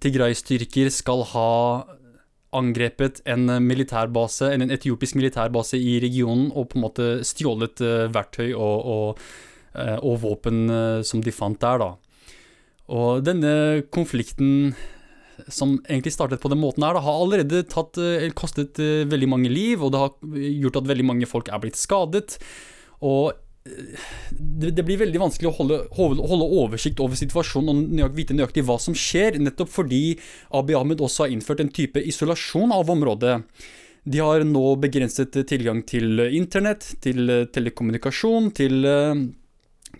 [0.00, 1.48] Tigray-styrker skal ha
[2.56, 8.52] angrepet en militærbase, en etiopisk militærbase i regionen og på en måte stjålet uh, verktøy
[8.52, 9.26] og, og,
[9.76, 10.64] uh, og, våpen
[11.06, 11.90] som de fant der, da.
[12.90, 14.72] Og denne konflikten
[15.48, 17.96] som egentlig startet på den måten her, da, har allerede tatt,
[18.36, 18.76] kostet
[19.08, 22.34] veldig mange liv, og det har gjort at veldig mange folk er blitt skadet.
[23.00, 23.30] Og
[23.62, 28.64] det, det, blir veldig vanskelig å holde, holde, oversikt over situasjonen og nøyaktig, vite nøyaktig
[28.64, 30.16] hva som skjer, nettopp fordi
[30.56, 33.36] Abiy Ahmed også har innført en type isolasjon av området.
[34.08, 38.80] De har nå begrenset tilgang til internett, til telekommunikasjon, til,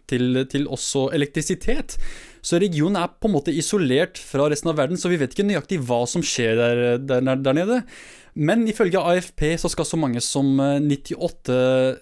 [0.08, 1.98] til, til også elektrisitet.
[2.40, 5.50] Så regionen er på en måte isolert fra resten av verden, så vi vet ikke
[5.50, 7.82] nøyaktig hva som skjer der, der, der nede.
[8.40, 11.96] Men ifølge AFP så skal så mange som 98 Eh,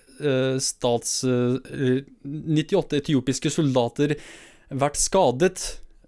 [0.63, 4.17] stats 98 eh, etiopiske soldater
[4.69, 5.63] vært skadet,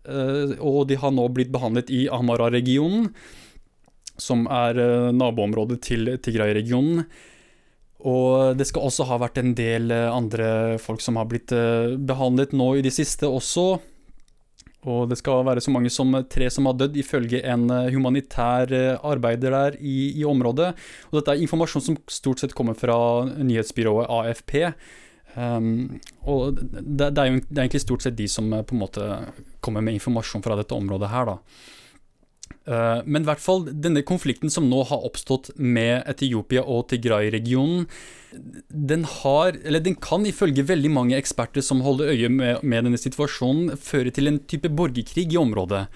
[0.04, 3.10] eh, og de har nå blitt behandlet i Amara-regionen,
[4.20, 4.76] som er
[5.16, 7.06] naboområdet til Tigray-regionen.
[8.04, 11.54] Og det skal også ha vært en del andre folk som har blitt
[12.04, 13.78] behandlet nå i det siste også.
[14.88, 18.72] Og det skal være så mange som tre som har dødd, ifølge en eh, humanitær
[18.72, 20.72] eh, arbeider der i, i, området.
[21.10, 22.96] Og dette er informasjon som stort sett kommer fra
[23.36, 24.54] nyhetsbyrået AFP.
[25.30, 25.74] Um, ehm,
[26.26, 28.82] og det, det, er jo det er egentlig stort sett de som eh, på en
[28.86, 29.10] måte
[29.60, 31.38] kommer med informasjon fra dette området her, da.
[32.70, 37.86] Men i hvert fall denne konflikten som nå har oppstått med Etiopia og Tigray-regionen,
[38.70, 43.00] den har, eller den kan ifølge veldig mange eksperter som holder øye med, med, denne
[43.00, 45.86] situasjonen, føre til en type borgerkrig i området.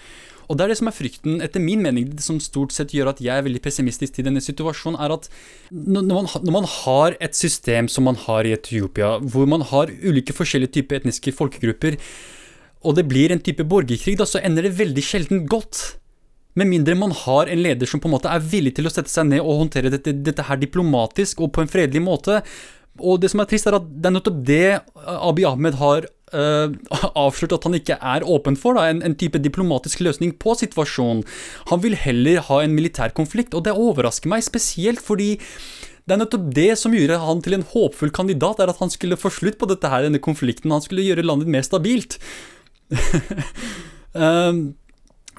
[0.44, 3.14] Og det er det som er frykten, etter min mening, det som stort sett gjør
[3.14, 5.30] at jeg er veldig pessimistisk til denne situasjonen, er at
[5.72, 9.92] når man, når man har et system som man har i Etiopia, hvor man har
[10.04, 11.96] ulike forskjellige typer etniske folkegrupper,
[12.84, 15.96] og det blir en type borgerkrig, da, så ender det veldig sjelden godt.
[16.54, 19.10] Med mindre man har en leder som på en måte er villig til å sette
[19.10, 22.40] seg ned og håndtere dette, dette her diplomatisk og på en fredelig måte.
[23.02, 24.66] Og det som er trist, er at det er nettopp det
[25.02, 26.70] Abiy Ahmed har uh,
[27.24, 28.78] avslørt at han ikke er åpen for.
[28.78, 31.24] Da, en, en, type diplomatisk løsning på situasjonen.
[31.72, 35.34] Han vil heller ha en militær konflikt, og det overrasker meg spesielt fordi
[36.04, 39.18] det er nettopp det som gjorde han til en håpfull kandidat, er at han skulle
[39.18, 40.74] få slutt på dette her, denne konflikten.
[40.74, 42.18] Han skulle gjøre landet mer stabilt.
[44.12, 44.66] um,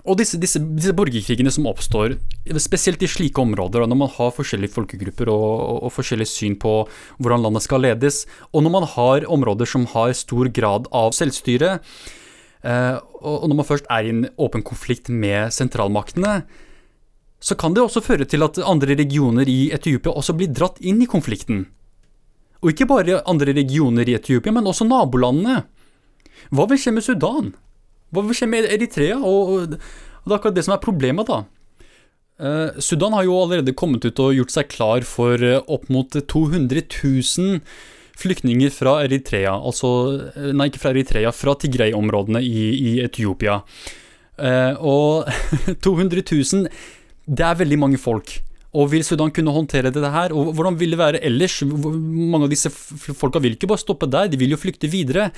[0.06, 2.13] Og disse, disse, disse, borgerkrigene som oppstår,
[2.62, 6.76] spesielt i slike områder, når man har forskjellige folkegrupper og, og, og forskjellig syn på
[7.18, 8.22] hvordan landet skal ledes,
[8.54, 11.80] og når man har områder som har stor grad av selvstyre,
[12.62, 12.94] eh,
[13.26, 16.44] og når man først er i en åpen konflikt med sentralmaktene,
[17.41, 21.02] så kan det også føre til at andre regioner i Etiopia også blir dratt inn
[21.02, 21.65] i konflikten.
[22.62, 25.63] Og ikke bare andre regioner i Etiopia, men også nabolandene.
[26.54, 27.54] Hva vil skje med Sudan?
[28.15, 29.19] Hva vil skje med Eritrea?
[29.19, 31.43] Og, og, det er akkurat det som er problemet, da.
[32.36, 36.12] Uh, Sudan har jo allerede kommet ut og gjort seg klar for uh, opp mot
[36.12, 37.62] 200 000
[38.19, 39.54] flyktninger fra Eritrea.
[39.56, 39.91] Altså,
[40.36, 43.62] uh, nei, ikke fra Eritrea, fra Tigray-områdene i, i, Etiopia.
[44.84, 45.30] og
[45.88, 46.67] 200 000,
[47.25, 48.34] det er veldig mange folk.
[48.76, 50.34] Og vil Sudan kunne håndtere dette her?
[50.36, 51.62] Og hvordan vil det være ellers?
[51.64, 55.30] Mange av disse folka vil ikke bare stoppe der, de vil jo flykte videre.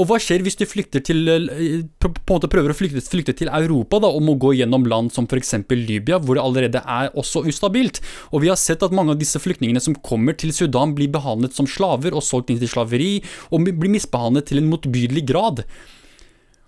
[0.00, 3.36] Og hva skjer hvis de flykter til eh, på en måte prøver å flykte, flykte
[3.36, 5.54] til Europa da, og må gå gjennom land som f.eks.
[5.76, 8.00] Libya, hvor det allerede er også ustabilt?
[8.32, 11.56] Og vi har sett at mange av disse flyktningene som kommer til Sudan, blir behandlet
[11.56, 13.14] som slaver og solgt inn til slaveri,
[13.52, 15.66] og blir misbehandlet til en motbydelig grad.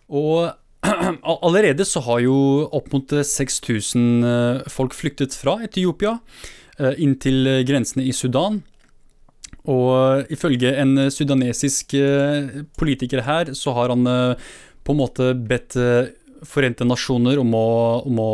[0.09, 0.51] Og
[1.43, 2.39] Allerede så har jo
[2.75, 6.19] opp mot 6000 eh, folk flyktet fra Etiopia
[6.79, 8.61] eh, inn til grensene i Sudan.
[9.69, 15.77] Og ifølge en sudanesisk eh, politiker her, så har han på en måte bedt
[16.47, 17.69] Forente nasjoner om å,
[18.07, 18.33] om å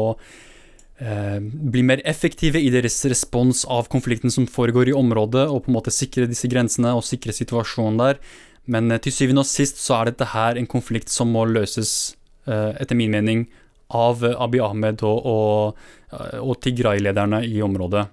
[1.01, 5.73] eh, bli mer effektive i deres respons av konflikten som foregår i området, og på
[5.73, 8.21] en måte sikre disse grensene og sikre situasjonen der.
[8.69, 12.24] Men til syvende og sist så er dette her en konflikt som må løses Eh,
[12.47, 13.47] etter min mening,
[13.95, 18.05] av Abiy Ahmed og, og, eh, og Tigray-lederne i området.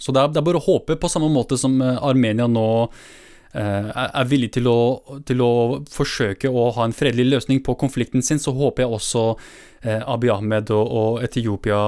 [0.00, 2.68] Så det er, det er, bare å håpe, på samme måte som eh, Armenia nå
[3.50, 4.80] er villig til å,
[5.26, 5.52] til å,
[5.90, 9.24] forsøke å ha en fredelig løsning på konflikten sin, så håper jeg også
[9.82, 11.80] eh, Abiy Ahmed og, og Etiopia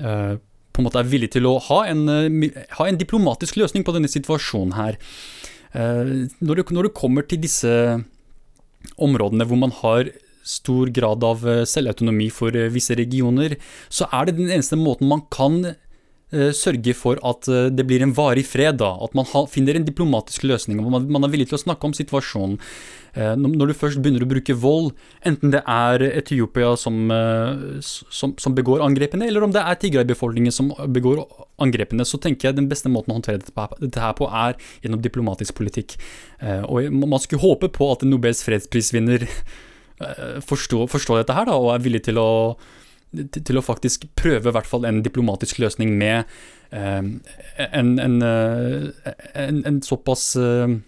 [0.00, 2.02] eh, på en måte er villig til å ha en,
[2.74, 4.98] ha en diplomatisk løsning på denne situasjonen her.
[5.78, 6.10] Eh,
[6.42, 7.70] når, det, når det kommer til disse
[8.98, 10.10] områdene hvor man har
[10.42, 13.56] stor grad av eh, selvautonomi for eh, visse regioner,
[13.88, 18.14] så er det den eneste måten man kan eh, sørge for at det blir en
[18.16, 18.78] varig fred.
[18.80, 18.94] Da.
[19.04, 22.58] At man finner en diplomatisk løsning, og man er villig til å snakke om situasjonen.
[23.10, 24.92] Når du først begynner å bruke vold,
[25.26, 27.10] enten det er Etiopia som,
[27.82, 31.24] som, som begår angrepene, eller om det er Tigray-befolkningen som begår
[31.58, 35.58] angrepene, så tenker jeg den beste måten å håndtere dette her på, er gjennom diplomatisk
[35.58, 35.96] politikk.
[36.70, 39.26] Og man skulle håpe på at en Nobels fredsprisvinner
[40.00, 42.30] Eh, forstå, forstå, dette her, da, og er villig til å,
[43.12, 46.24] til å faktisk prøve i hvert fall en diplomatisk løsning med
[46.72, 47.02] eh,
[47.68, 50.78] en, en, eh, en, en, såpass eh,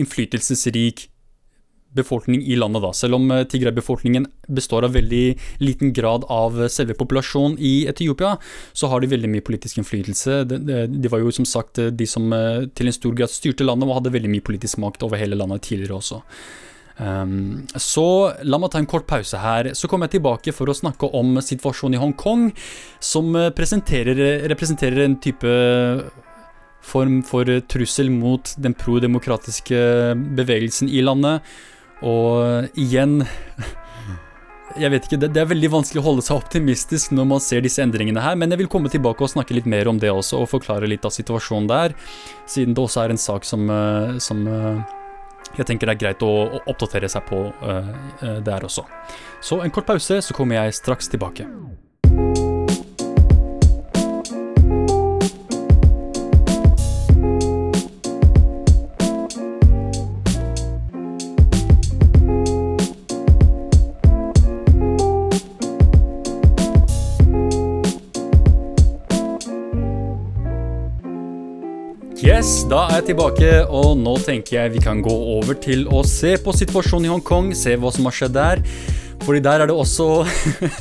[0.00, 1.08] innflytelsesrik
[1.92, 2.94] befolkning i landet, da.
[2.96, 5.26] Selv om eh, Tigray-befolkningen består av veldig
[5.60, 8.38] liten grad av selve populasjonen i Etiopia,
[8.72, 10.40] så har de veldig mye politisk innflytelse.
[10.48, 12.32] De, de, de, var jo som sagt de som
[12.72, 15.68] til en stor grad styrte landet og hadde veldig mye politisk makt over hele landet
[15.68, 16.24] tidligere også.
[17.00, 19.72] Um, så la meg ta en kort pause her.
[19.78, 22.50] Så kommer jeg tilbake for å snakke om situasjonen i Hongkong,
[23.00, 25.54] som eh, representerer en type
[26.80, 29.80] form for trussel mot den prodemokratiske
[30.36, 31.44] bevegelsen i landet.
[32.04, 33.20] Og igjen
[34.78, 37.64] Jeg vet ikke, det, det, er veldig vanskelig å holde seg optimistisk når man ser
[37.64, 40.38] disse endringene her, men jeg vil komme tilbake og snakke litt mer om det også,
[40.38, 41.96] og forklare litt av situasjonen der,
[42.46, 44.99] siden det også er en sak som, eh, som eh,
[45.58, 47.90] jeg tenker det er greit å, å oppdatere seg på uh,
[48.44, 48.86] der også.
[49.42, 51.48] Så en kort pause, så kommer jeg straks tilbake.
[72.20, 76.02] Yes, da er jeg tilbake, og nå tenker jeg vi kan gå over til å
[76.04, 77.54] se på situasjonen i Hongkong.
[77.56, 78.60] Se hva som har skjedd der.
[79.24, 80.26] Fordi der er det også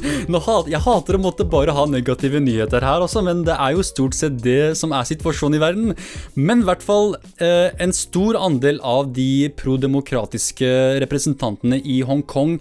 [0.72, 4.20] Jeg hater å måtte bare ha negative nyheter her også, men det er jo stort
[4.20, 5.96] sett det som er situasjonen i verden.
[6.36, 10.76] Men i hvert fall eh, en stor andel av de prodemokratiske
[11.06, 12.58] representantene i Hongkong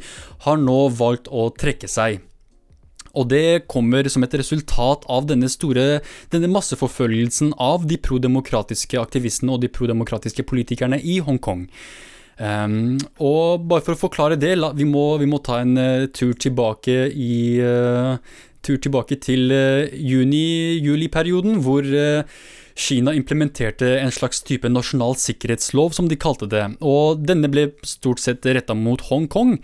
[0.46, 2.22] har nå valgt å trekke seg.
[3.14, 5.86] Og det kommer som et resultat av denne store
[6.32, 11.66] denne masseforfølgelsen av de prodemokratiske aktivistene og de prodemokratiske politikerne i Hongkong.
[12.38, 16.06] Um, og bare for å forklare det, la, vi, må, vi, må, ta en uh,
[16.14, 18.14] tur tilbake i uh,
[18.62, 21.86] Tur tilbake til uh, juni-juli-perioden, hvor
[22.78, 26.64] Kina implementerte en slags type nasjonal sikkerhetslov, som de kalte det.
[26.82, 29.56] Og denne ble stort sett retta mot Hongkong.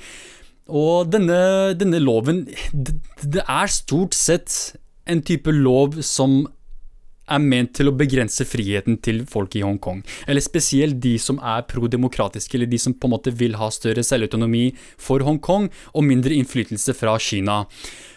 [0.73, 6.45] Og denne, denne loven det, det er stort sett en type lov som
[7.25, 10.03] er ment til å begrense friheten til folk i Hongkong.
[10.29, 14.05] Eller spesielt de som er prodemokratiske, eller de som på en måte vil ha større
[14.05, 14.67] selvautonomi
[15.01, 17.63] for Hongkong og mindre innflytelse fra Kina.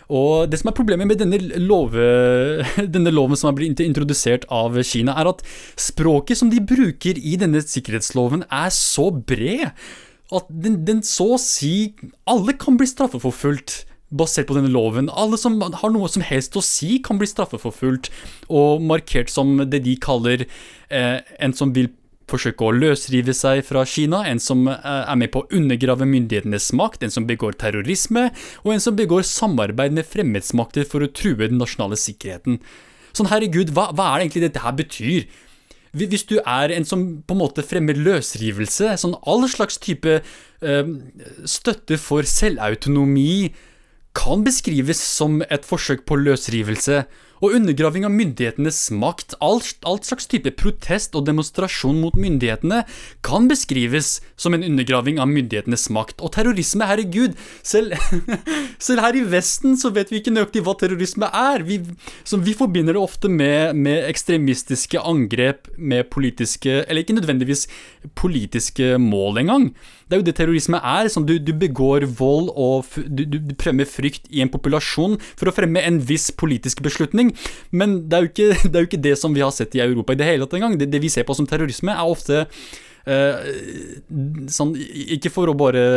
[0.07, 2.03] Og Det som er problemet med denne, love,
[2.95, 5.43] denne loven som er blitt introdusert av Kina, er at
[5.79, 9.71] språket som de bruker i denne sikkerhetsloven, er så bred
[10.35, 11.93] at den, den så å si
[12.27, 15.09] Alle kan bli straffeforfulgt basert på denne loven.
[15.11, 18.09] Alle som har noe som helst å si, kan bli straffeforfulgt
[18.47, 20.45] og markert som det de kaller
[20.87, 21.89] eh, en som vil
[22.27, 26.69] forsøke å løsrive seg fra Kina, en som eh, er med på å undergrave myndighetenes
[26.79, 28.29] makt, en som begår terrorisme,
[28.63, 32.61] og en som begår samarbeid med fremmedsmakter for å true den nasjonale sikkerheten.
[33.15, 35.27] Sånn herregud, hva, hva er det egentlig dette her betyr?
[35.95, 40.91] Hvis du er en som på en måte fremmer løsrivelse, sånn all slags type øh,
[41.45, 43.53] støtte for selvautonomi,
[44.17, 47.03] kan beskrives som et forsøk på løsrivelse
[47.41, 49.35] og undergraving av myndighetenes makt.
[49.43, 52.83] Alt, alt, slags type protest og demonstrasjon mot myndighetene
[53.25, 56.21] kan beskrives som en undergraving av myndighetenes makt.
[56.21, 57.97] Og terrorisme, herregud, selv,
[58.87, 61.65] selv her i Vesten så vet vi ikke nøyaktig hva terrorisme er.
[61.67, 67.67] Vi, vi forbinder det ofte med, med, ekstremistiske angrep med politiske Eller ikke nødvendigvis
[68.15, 69.69] politiske mål engang.
[70.07, 71.09] Det er jo det terrorisme er.
[71.11, 75.55] Sånn, du, du, begår vold og du, du, fremmer frykt i en populasjon for å
[75.55, 77.26] fremme en viss politisk beslutning.
[77.71, 80.19] Men det er ikke det, jo ikke det som vi har sett i Europa i
[80.19, 80.77] det hele tatt engang.
[80.79, 83.47] Det, det vi ser på som terrorisme, er ofte uh,
[84.51, 84.75] sånn
[85.17, 85.87] Ikke for å bare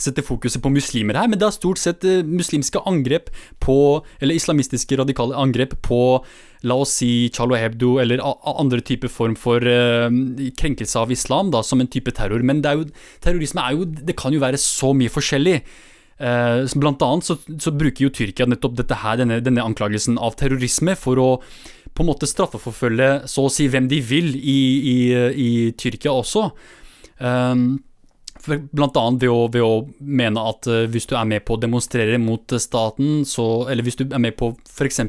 [0.00, 3.28] setter fokuset på muslimer her, men det er stort sett uh, muslimske angrep
[3.60, 3.76] på
[4.22, 6.00] Eller islamistiske radikale angrep på
[6.68, 10.08] La oss si Chalo Hebdo eller andre typer form for uh,
[10.58, 12.44] krenkelse av islam da, som en type terror.
[12.46, 12.86] Men er jo,
[13.24, 15.58] terrorisme er jo Det kan jo være så mye forskjellig.
[16.22, 20.36] Uh, blant annet så, så, bruker jo Tyrkia nettopp dette her, denne, denne, anklagelsen av
[20.38, 21.30] terrorisme for å
[21.92, 24.60] på en måte straffeforfølge så å si hvem de vil i,
[24.92, 24.98] i,
[25.34, 26.50] i Tyrkia også.
[27.18, 27.82] Um,
[28.42, 31.60] Blant annet ved å, ved å mene at uh, hvis du er med på å
[31.62, 35.02] demonstrere mot staten, så, eller hvis du er med på f.eks.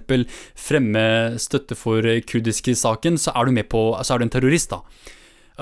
[0.59, 1.05] fremme
[1.41, 4.73] støtte for kurdiske saken, så er du, på, så er du en terrorist.
[4.73, 4.81] da.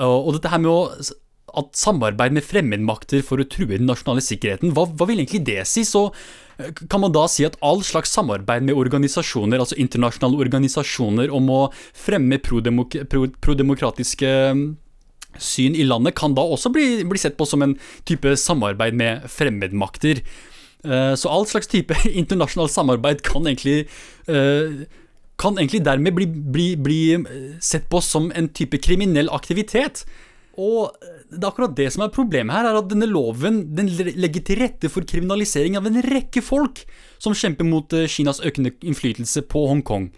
[0.04, 1.12] Og dette her med å
[1.58, 5.62] at samarbeid med fremmedmakter for å true den nasjonale sikkerheten, hva, hva, vil egentlig det
[5.70, 5.84] si?
[5.88, 6.06] Så
[6.58, 11.50] eh, kan man da si at all slags samarbeid med organisasjoner, altså internasjonale organisasjoner, om
[11.52, 11.60] å
[11.96, 14.78] fremme prodemokratiske pro
[15.40, 17.76] syn i landet kan da også bli, bli sett på som en
[18.08, 20.22] type samarbeid med fremmedmakter.
[20.82, 23.86] Uh, så all slags type internasjonalt samarbeid kan egentlig
[24.28, 24.82] uh,
[25.42, 30.04] kan egentlig dermed bli, bli, bli, eh, sett på som en type kriminell aktivitet.
[30.54, 30.92] Og
[31.32, 34.60] det er akkurat det som er problemet her, er at denne loven den legger til
[34.62, 36.84] rette for kriminalisering av en rekke folk
[37.22, 40.10] som kjemper mot Kinas økende innflytelse på Hongkong.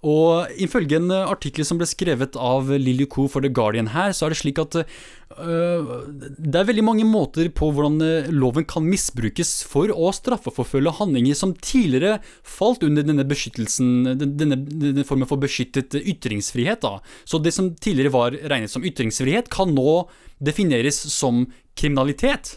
[0.00, 4.14] Og ifølge en eh, artikkel som ble skrevet av Lily Koo for The Guardian her,
[4.16, 8.64] så er det slik at uh, det er veldig mange måter på hvordan eh, loven
[8.66, 15.30] kan misbrukes for å straffeforfølge handlinger som tidligere falt under denne beskyttelsen, denne, denne formen
[15.30, 16.82] for beskyttet ytringsfrihet.
[16.82, 16.98] Da.
[17.22, 20.08] Så det som tidligere var regnet som ytringsfrihet, kan nå
[20.42, 21.44] defineres som
[21.78, 22.56] kriminalitet.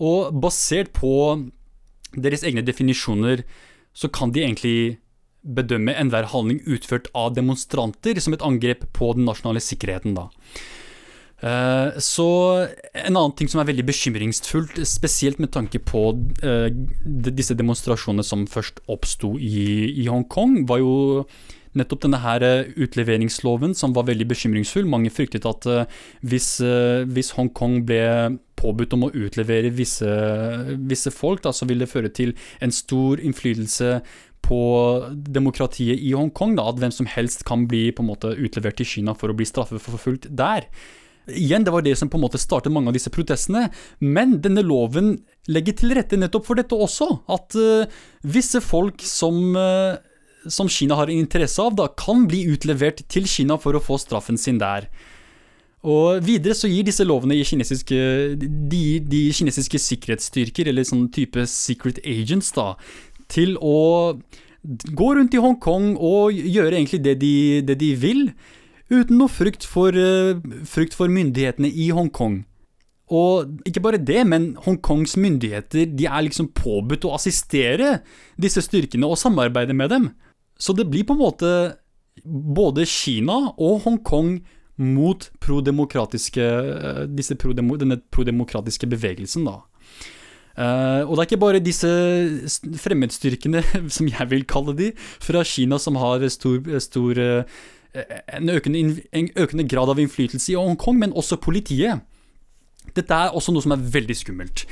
[0.00, 1.12] Og basert på
[2.16, 3.44] deres egne definisjoner,
[3.96, 4.78] så kan de egentlig
[5.46, 10.16] bedømme enhver handling utført av demonstranter som et angrep på den nasjonale sikkerheten.
[10.16, 10.30] da.
[11.42, 12.26] Uh, så
[12.96, 16.68] En annen ting som er veldig bekymringsfullt, spesielt med tanke på uh,
[17.04, 21.26] disse demonstrasjonene som først oppsto i, Hongkong, var jo
[21.76, 24.86] nettopp denne her eh, utleveringsloven som var veldig bekymringsfull.
[24.88, 25.66] Mange fryktet at
[26.24, 26.46] hvis,
[27.12, 30.08] hvis Hongkong ble påbudt om å utlevere visse,
[30.88, 32.32] visse folk, da, så ville det føre til
[32.64, 33.98] en stor innflytelse
[34.46, 34.62] på
[35.36, 39.12] demokratiet i Hongkong, at hvem som helst kan bli på en måte utlevert til Kina
[39.12, 40.70] for å bli straffeforfulgt der.
[41.32, 43.66] Igjen, det var det som på en måte startet mange av disse protestene.
[44.00, 45.16] Men denne loven
[45.50, 47.08] legger til rette nettopp for dette også.
[47.32, 49.98] At uh, visse folk som, uh,
[50.46, 54.40] som Kina har interesse av, da, kan bli utlevert til Kina for å få straffen
[54.40, 54.88] sin der.
[55.86, 57.98] Og videre så gir disse lovene i kinesiske,
[58.40, 62.72] de, de kinesiske sikkerhetsstyrker, eller sånn type secret agents, da,
[63.30, 63.76] til å
[64.66, 67.34] gå rundt i Hongkong og gjøre egentlig det de,
[67.66, 68.24] det de vil,
[68.92, 72.44] uten noe frykt for, uh, frykt for myndighetene i Hongkong.
[73.14, 78.00] Og ikke bare det, men Hongkongs myndigheter de er liksom påbudt å assistere
[78.40, 80.08] disse styrkene og samarbeide med dem.
[80.58, 81.50] Så det blir på en måte
[82.24, 84.40] både Kina og Hongkong
[84.82, 89.62] mot prodemokratiske, eh, disse prodemo, denne prodemokratiske bevegelsen, da.
[90.56, 91.88] Uh, og det er ikke bare disse
[92.80, 93.60] fremmedstyrkene,
[93.92, 94.86] som jeg vil kalle de,
[95.20, 97.58] fra Kina som har stor, stor uh,
[97.96, 98.82] en, økende,
[99.12, 102.02] en, økende, grad av innflytelse i Hongkong, men også politiet.
[102.96, 104.66] Dette er også noe som er veldig skummelt.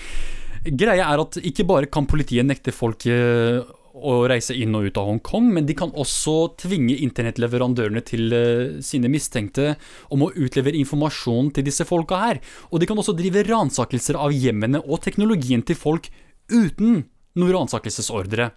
[0.65, 3.61] Greia er at ikke bare kan politiet nekte folk uh,
[3.95, 8.81] å reise inn og ut av Hongkong, men de kan også tvinge internettleverandørene til uh,
[8.85, 9.75] sine mistenkte
[10.15, 12.43] om å utlevere informasjon til disse folka her.
[12.73, 16.09] Og de kan også drive ransakelser av hjemmene og teknologien til folk
[16.53, 17.05] uten
[17.35, 18.53] noen ransakelsesordre.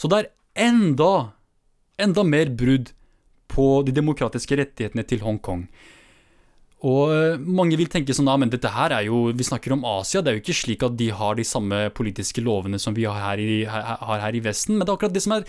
[0.00, 0.30] Så det er
[0.68, 1.12] enda,
[2.00, 2.92] enda mer brudd
[3.50, 5.66] på de demokratiske rettighetene til Hongkong.
[6.88, 9.84] Og eh, mange vil tenke sånn, ja, men dette her er jo, vi snakker om
[9.84, 13.04] Asia, det er jo ikke slik at de har de samme politiske lovene som vi
[13.04, 14.78] har her i, har her i Vesten.
[14.78, 15.44] Men det er akkurat det som er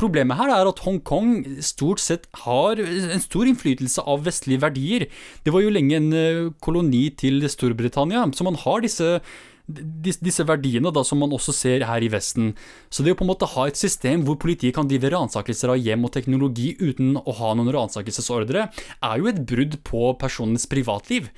[0.00, 5.08] problemet her, er at Hongkong stort sett har en stor innflytelse av vestlige verdier.
[5.44, 9.18] Det var jo lenge en eh, koloni til Storbritannia, så man har disse
[9.66, 12.52] disse verdiene da, som man også ser her i Vesten.
[12.92, 15.80] Så det å på en måte ha et system hvor politiet kan drive ransakelser av
[15.80, 21.30] hjem og teknologi uten å ha noen ransakelsesordre, er jo et brudd på personens privatliv.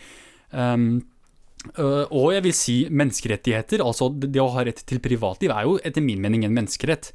[0.50, 1.04] Um,
[1.74, 6.04] og jeg vil si menneskerettigheter, altså det å ha rett til privatliv, er jo etter
[6.04, 7.12] min mening en menneskerett.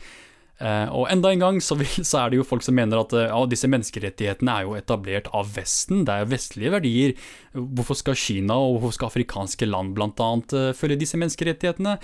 [0.61, 3.13] Uh, og enda en gang så, vil, så, er det jo folk som mener at
[3.17, 7.15] uh, ja, disse menneskerettighetene er jo etablert av Vesten, det er jo vestlige verdier.
[7.55, 10.29] Hvorfor skal Kina og hvorfor skal afrikanske land bl.a.
[10.53, 11.97] Uh, følge disse menneskerettighetene?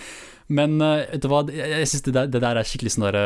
[0.57, 3.25] Men vet du hva, jeg synes det, det, der er skikkelig sånn derre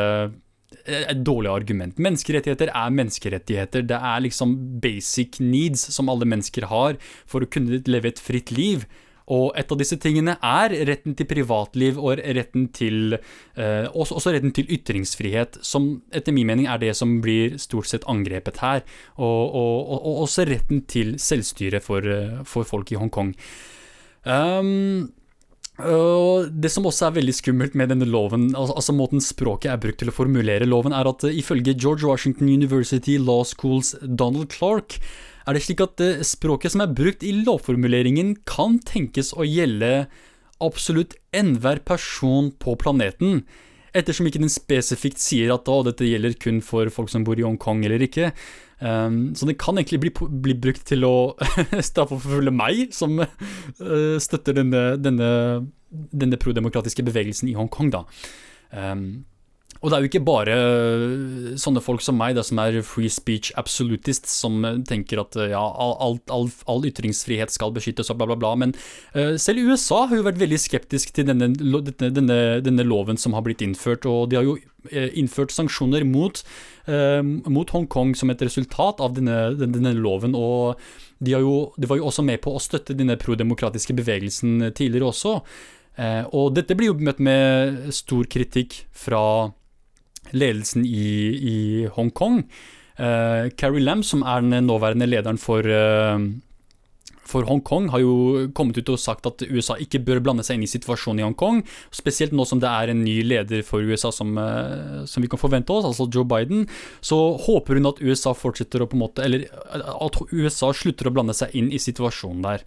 [0.82, 2.00] et dårlig argument.
[2.02, 3.84] Menneskerettigheter er menneskerettigheter.
[3.86, 6.98] Det er liksom basic needs som alle mennesker har
[7.30, 8.88] for å kunne leve et fritt liv.
[9.30, 14.34] Og et av disse tingene er retten til privatliv og retten til eh, også, også,
[14.34, 18.82] retten til ytringsfrihet, som etter min mening er det som blir stort sett angrepet her.
[19.16, 23.34] Og, og, og også retten til selvstyre for, eh, for folk i Hongkong.
[24.22, 25.10] Um,
[25.82, 30.02] og Det som også er veldig skummelt med denne loven, altså, måten språket er brukt
[30.02, 35.00] til å formulere loven, er at uh, ifølge George Washington University Law Schools Donald Clark
[35.46, 40.06] er det slik at uh, språket som er brukt i lovformuleringen kan tenkes å gjelde
[40.62, 43.42] absolutt enhver person på planeten,
[43.92, 47.44] ettersom ikke den spesifikt sier at å, dette gjelder kun for folk som bor i
[47.44, 48.30] Hongkong eller ikke.
[48.82, 50.12] Um, så det kan egentlig bli,
[50.42, 51.34] bli brukt til å
[51.90, 55.28] straffeforfølge meg, som uh, støtter denne, denne,
[55.90, 58.06] denne prodemokratiske bevegelsen i Hongkong, da.
[58.72, 59.24] Um,
[59.82, 63.10] og det er jo ikke bare øh, sånne folk som meg, det som er free
[63.10, 68.20] speech absolutist, som øh, tenker at øh, ja, all, all, all ytringsfrihet skal beskyttes og
[68.20, 68.52] bla, bla, bla.
[68.62, 68.76] Men
[69.16, 73.42] uh, selv USA har jo vært veldig skeptisk til denne, denne, denne, loven som har
[73.42, 74.06] blitt innført.
[74.06, 74.54] Og de har jo
[75.18, 76.38] innført sanksjoner mot,
[76.86, 77.18] uh,
[77.50, 80.36] mot Hongkong som et resultat av denne, denne loven.
[80.38, 80.78] Og
[81.18, 85.40] de, jo, de, var jo også med på å støtte denne prodemokratiske bevegelsen tidligere også.
[85.98, 89.50] Uh, og dette blir jo møtt med stor kritikk fra
[90.30, 91.08] ledelsen i,
[91.52, 91.58] i
[91.96, 92.42] Hongkong.
[93.00, 96.20] Uh, Carrie Lam, som er den nåværende lederen for, uh,
[97.26, 100.66] for Hongkong, har jo kommet ut og sagt at USA ikke bør blande seg inn
[100.66, 101.62] i situasjonen i Hongkong.
[101.94, 105.40] Spesielt nå som det er en ny leder for USA som, uh, som vi kan
[105.40, 106.68] forvente oss, altså Joe Biden.
[107.00, 107.18] Så
[107.48, 111.36] håper hun at USA fortsetter å på en måte Eller at USA slutter å blande
[111.36, 112.66] seg inn i situasjonen der.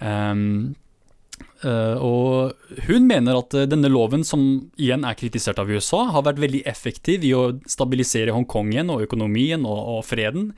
[0.00, 0.74] Um,
[1.68, 4.42] og hun mener at uh, denne loven, som
[4.80, 9.04] igjen er kritisert av USA, har vært veldig effektiv i å stabilisere Hongkong igjen, og
[9.04, 10.50] økonomien og, og freden.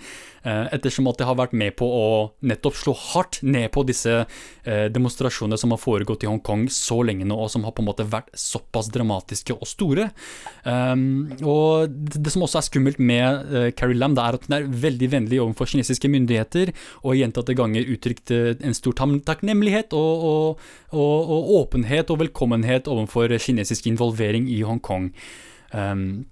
[0.43, 2.07] Uh, ettersom at det har vært med på å
[2.47, 4.23] nettopp slå hardt ned på disse
[4.63, 8.07] demonstrasjonene som har foregått i Hongkong så lenge nå, og som har på en måte
[8.07, 10.09] vært såpass dramatiske og store.
[10.63, 14.69] Um, og det, som også er skummelt med Carrie Lam, det er at hun er
[14.85, 16.71] veldig vennlig overfor kinesiske myndigheter,
[17.03, 18.95] og gjentatte ganger uttrykt en stor
[19.27, 19.99] takknemlighet.
[19.99, 25.11] og, og og, og åpenhet og velkommenhet overfor kinesisk involvering i Hongkong.
[25.73, 26.25] Um,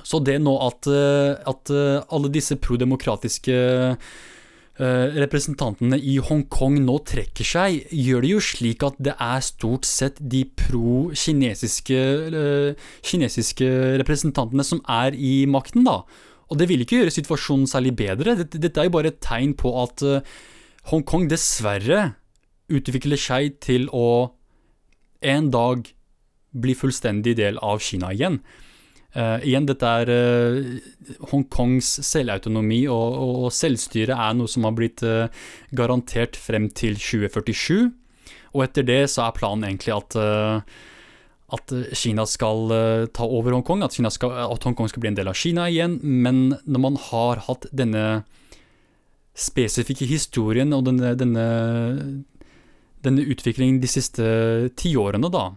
[0.00, 6.96] så det nå at, eh, at eh, alle disse prodemokratiske eh, representantene i Hongkong nå
[7.08, 12.00] trekker seg, gjør det jo slik at det er stort sett de pro-kinesiske
[13.04, 13.68] kinesiske
[14.02, 16.00] representantene som er i makten, da.
[16.52, 18.34] Og det vil ikke gjøre situasjonen særlig bedre.
[18.42, 20.02] Dette, er jo bare et tegn på at
[20.90, 22.10] Hongkong dessverre
[22.70, 24.34] utvikler seg til å
[25.22, 25.86] en dag
[26.52, 28.40] bli fullstendig del av Kina igjen.
[29.12, 35.02] Uh, igjen, dette er uh, Hongkongs selvautonomi og, og, selvstyre er noe som har blitt
[35.04, 35.28] uh,
[35.76, 37.90] garantert frem til 2047.
[38.56, 40.14] Og etter det så er planen egentlig at,
[41.56, 42.68] at Kina skal
[43.16, 45.94] ta over Hongkong, at, at Hongkong skal bli en del av Kina igjen.
[46.04, 48.04] Men når man har hatt denne
[49.32, 51.46] spesifikke historien og denne, denne,
[53.02, 54.24] denne utviklingen de siste
[54.78, 55.50] tiårene, da,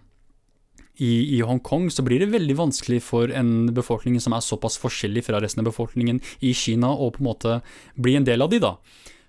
[0.98, 5.26] i, i Hongkong, så blir det veldig vanskelig for en befolkning som er såpass forskjellig
[5.28, 7.58] fra resten av befolkningen i Kina, å på en måte
[8.00, 8.76] bli en del av de, da.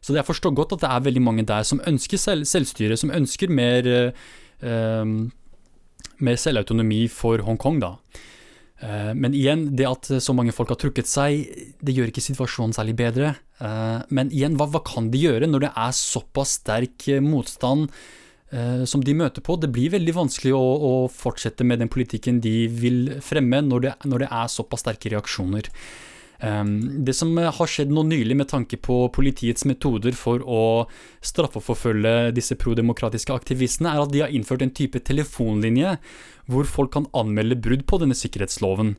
[0.04, 3.10] Så jeg forstår godt at det er veldig mange der som ønsker selv, selvstyre, som
[3.10, 3.88] ønsker mer,
[4.62, 5.04] eh,
[6.22, 7.96] mer selvautonomi for Hongkong, da.
[8.80, 11.48] Eh, men igjen, det at så mange folk har trukket seg,
[11.82, 13.34] det gjør ikke situasjonen særlig bedre.
[13.62, 17.90] Eh, men igjen, hva, hva kan de gjøre når det er såpass sterk motstand?
[18.54, 19.56] Eh, som de møter på.
[19.58, 23.94] Det blir veldig vanskelig å, å fortsette med den politikken de vil fremme, når det,
[24.06, 25.66] når det er såpass sterke reaksjoner.
[26.36, 30.84] Um, det som har skjedd nå nylig med tanke på politiets metoder for å
[31.24, 35.96] straffeforfølge disse prodemokratiske aktivistene, er at de har innført en type telefonlinje
[36.46, 38.94] hvor folk kan anmelde brudd på denne sikkerhetsloven.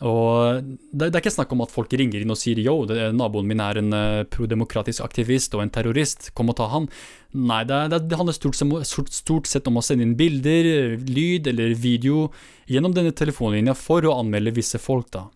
[0.00, 3.10] Og det, det, er ikke snakk om at folk ringer inn og sier yo, det,
[3.12, 6.88] naboen min er en uh, prodemokratisk aktivist og en terrorist, kom og ta han.
[7.36, 8.56] Nei, det, det, handler stort,
[9.12, 12.30] stort, sett om å sende inn bilder, lyd eller video
[12.70, 15.26] gjennom denne telefonlinja for å anmelde visse folk, da.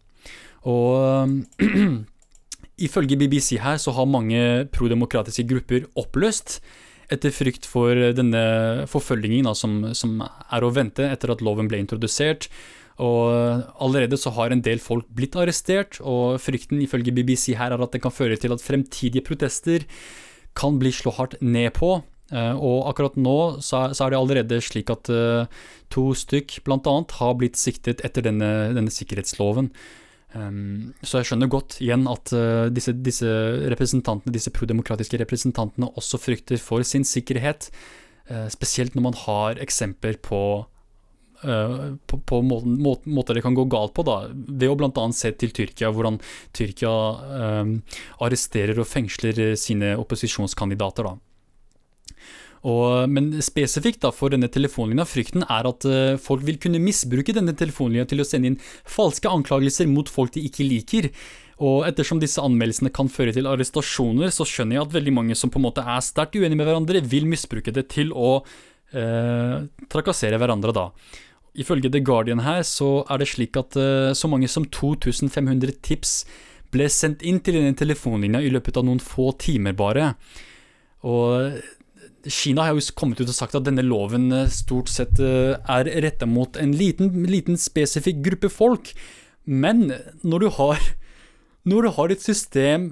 [0.65, 1.61] Og
[2.89, 6.59] ifølge BBC her så har mange prodemokratiske grupper oppløst
[7.13, 11.83] etter frykt for denne forfølgingen da, som, som er å vente etter at loven ble
[11.83, 12.49] introdusert.
[13.03, 17.83] Og allerede så har en del folk blitt arrestert, og frykten ifølge BBC her er
[17.83, 19.87] at det kan føre til at fremtidige protester
[20.55, 21.97] kan bli slå hardt ned på.
[22.31, 25.51] Eh, og akkurat nå så er det allerede slik at eh,
[25.93, 26.95] to stykk bl.a.
[27.19, 29.73] har blitt siktet etter denne, denne sikkerhetsloven.
[30.35, 32.33] Um, så jeg skjønner godt igjen at
[32.75, 33.29] disse, disse,
[33.71, 37.69] representantene, disse prodemokratiske representantene også frykter for sin sikkerhet.
[38.51, 40.74] Spesielt når man har eksempler på Eh,
[41.45, 42.79] på, på måten,
[43.15, 45.05] måter det kan gå galt på, da, ved å bl.a.
[45.17, 46.19] se til Tyrkia, hvordan
[46.57, 46.95] Tyrkia
[47.61, 47.77] um,
[48.25, 51.11] arresterer og fengsler sine opposisjonskandidater.
[51.11, 51.17] da.
[52.65, 57.35] Og, men spesifikt da, for denne telefonlinja, frykten er at uh, folk vil kunne misbruke
[57.37, 61.11] denne telefonlinja til å sende inn falske anklagelser mot folk de ikke liker.
[61.65, 65.53] Og ettersom disse anmeldelsene kan føre til arrestasjoner, så skjønner jeg at veldig mange som
[65.53, 69.59] på en måte er sterkt uenige med hverandre, vil misbruke det til å uh,
[69.93, 70.89] trakassere hverandre, da.
[71.55, 76.25] Ifølge The Guardian her så er det slik at uh, så mange som 2500 tips
[76.75, 80.15] ble sendt inn til denne telefonlinja i løpet av noen få timer bare.
[81.07, 81.61] Og
[82.25, 86.27] Kina har jo kommet ut og sagt at denne loven eh, stort sett er retta
[86.27, 88.91] mot en liten, liten spesifikk gruppe folk.
[89.45, 89.93] Men
[90.25, 90.81] når du har,
[91.69, 92.89] når du har et system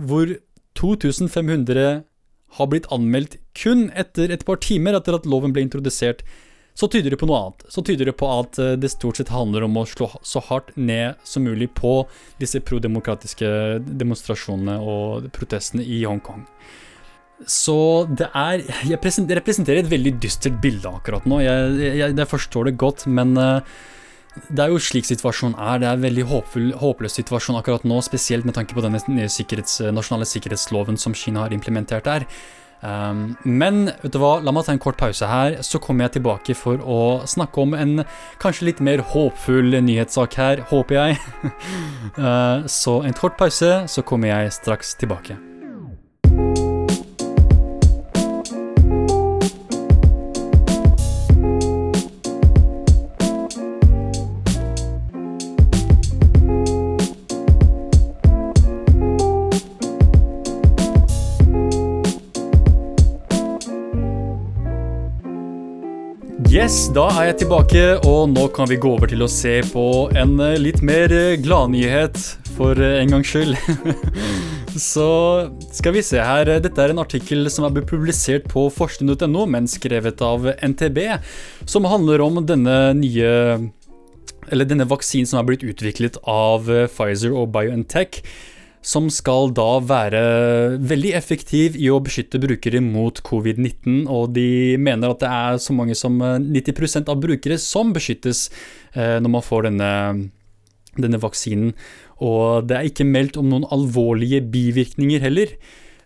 [0.00, 0.32] hvor
[0.78, 2.02] 2500
[2.56, 6.22] har blitt anmeldt kun etter et par timer etter at loven ble introdusert,
[6.74, 7.64] så tyder det på noe annet.
[7.68, 10.72] Så tyder det på at eh, det stort sett handler om å slå så hardt
[10.76, 12.00] ned som mulig på
[12.40, 13.50] disse prodemokratiske
[13.84, 16.46] demonstrasjonene og protestene i Hongkong.
[17.48, 21.40] Så det er Jeg representerer et veldig dystert bilde akkurat nå.
[21.42, 23.58] Jeg, jeg, jeg forstår det godt, men uh,
[24.48, 25.82] det er jo slik situasjonen er.
[25.82, 29.80] Det er en veldig håpfull, håpløs situasjon akkurat nå, spesielt med tanke på denne sikkerhets,
[29.92, 32.28] nasjonale sikkerhetsloven som Kina har implementert der.
[32.82, 36.18] Um, men vet du hva, la meg ta en kort pause her, så kommer jeg
[36.18, 38.02] tilbake for å snakke om en
[38.42, 41.22] kanskje litt mer håpfull nyhetssak her, håper jeg.
[42.18, 45.38] uh, så en kort pause, så kommer jeg straks tilbake.
[66.62, 69.82] Yes, da er jeg tilbake, og nå kan vi gå over til å se på
[70.14, 72.14] en eh, litt mer eh, gladnyhet
[72.54, 73.56] for eh, en gangs skyld.
[74.92, 75.08] Så
[75.74, 76.52] skal vi se her.
[76.62, 81.00] Dette er en artikkel som er publisert på forskning.no, men skrevet av NTB,
[81.66, 83.34] som handler om denne nye
[84.46, 88.22] Eller denne vaksinen som er blitt utviklet av Pfizer og BioNTech
[88.82, 90.22] som skal da være
[90.82, 94.04] veldig effektiv i å beskytte brukere mot covid-19.
[94.10, 98.48] Og de mener at det er så mange som 90% av brukere som beskyttes
[98.94, 99.92] når man får denne,
[100.98, 101.72] denne vaksinen.
[102.22, 105.54] Og det er ikke meldt om noen alvorlige bivirkninger heller.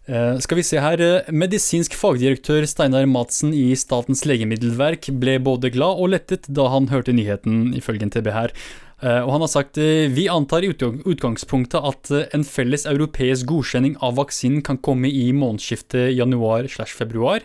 [0.06, 1.00] Uh, skal vi se her,
[1.34, 7.14] Medisinsk fagdirektør Steinar Madsen i Statens legemiddelverk ble både glad og lettet da han hørte
[7.16, 8.54] nyheten, ifølge NTB her.
[9.02, 14.16] Uh, og han har sagt vi antar i utgangspunktet at en felles europeisk godkjenning av
[14.16, 17.44] vaksinen kan komme i månedsskiftet januar-februar.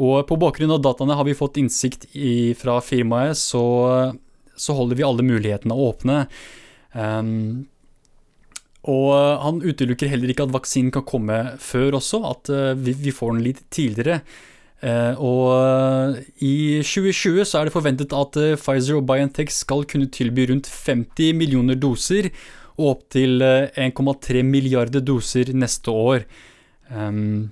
[0.00, 3.62] Og på bakgrunn av dataene har vi fått innsikt i, fra firmaet, så,
[4.56, 6.22] så, holder vi alle mulighetene åpne.
[6.96, 7.68] Um,
[8.88, 12.48] og eh, han utelukker heller ikke at vaksinen kan komme før også, at
[12.80, 14.22] vi, vi, får den litt tidligere.
[14.80, 20.46] Eh, og i 2020 så er det forventet at Pfizer og BioNTech skal kunne tilby
[20.48, 22.30] rundt 50 millioner doser,
[22.80, 26.24] og opptil 1,3 milliarder doser neste år.
[26.88, 27.50] Ehm,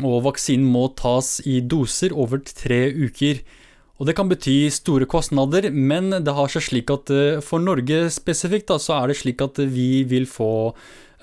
[0.00, 3.42] og vaksinen må tas i doser over tre uker.
[4.00, 8.06] Og det kan bety store kostnader, men det har seg slik at eh, for Norge
[8.14, 10.52] spesifikt, da, så er det slik at vi vil få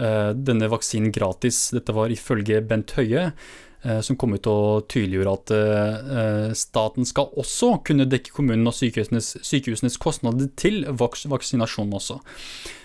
[0.01, 1.57] denne vaksinen gratis.
[1.75, 3.27] Dette var ifølge Bent Høie,
[4.05, 9.39] som kom ut og tydeliggjorde at uh, staten skal også kunne dekke kommunen og sykehusenes,
[9.47, 12.19] sykehusenes kostnader til vaks vaksinasjon også.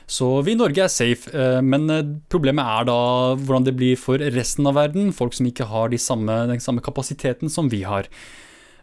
[0.09, 1.29] Så vi i Norge er safe,
[1.67, 1.91] men
[2.31, 2.99] problemet er da
[3.35, 5.11] hvordan det blir for resten av verden.
[5.13, 8.07] Folk som ikke har de samme, den samme kapasiteten som vi har.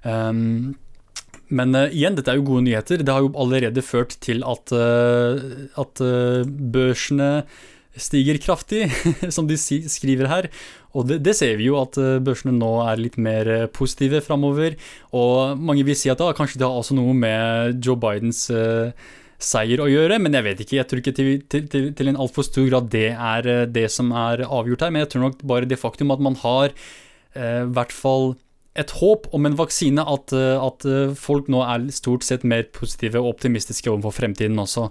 [0.03, 0.75] Um,
[1.53, 3.03] men uh, igjen, dette er jo gode nyheter.
[3.03, 5.39] Det har jo allerede ført til at, uh,
[5.79, 7.29] at uh, børsene
[7.99, 8.87] stiger kraftig,
[9.35, 10.49] som de skriver her.
[10.93, 14.77] Og det, det, ser vi jo at børsene nå er litt mer positive framover.
[15.15, 18.45] Og mange vil si at da, kanskje det har også noe med Joe Bidens
[19.43, 20.77] seier å gjøre, men jeg vet ikke.
[20.77, 24.13] Jeg tror ikke til, til, til, til en altfor stor grad det er det som
[24.13, 24.93] er avgjort her.
[24.93, 26.73] Men jeg tror nok bare det faktum at man har
[27.33, 28.35] i hvert fall
[28.79, 32.63] et håp om en vaksine, at, eh, at, eh, folk nå er stort sett mer
[32.73, 34.89] positive og optimistiske overfor fremtiden også.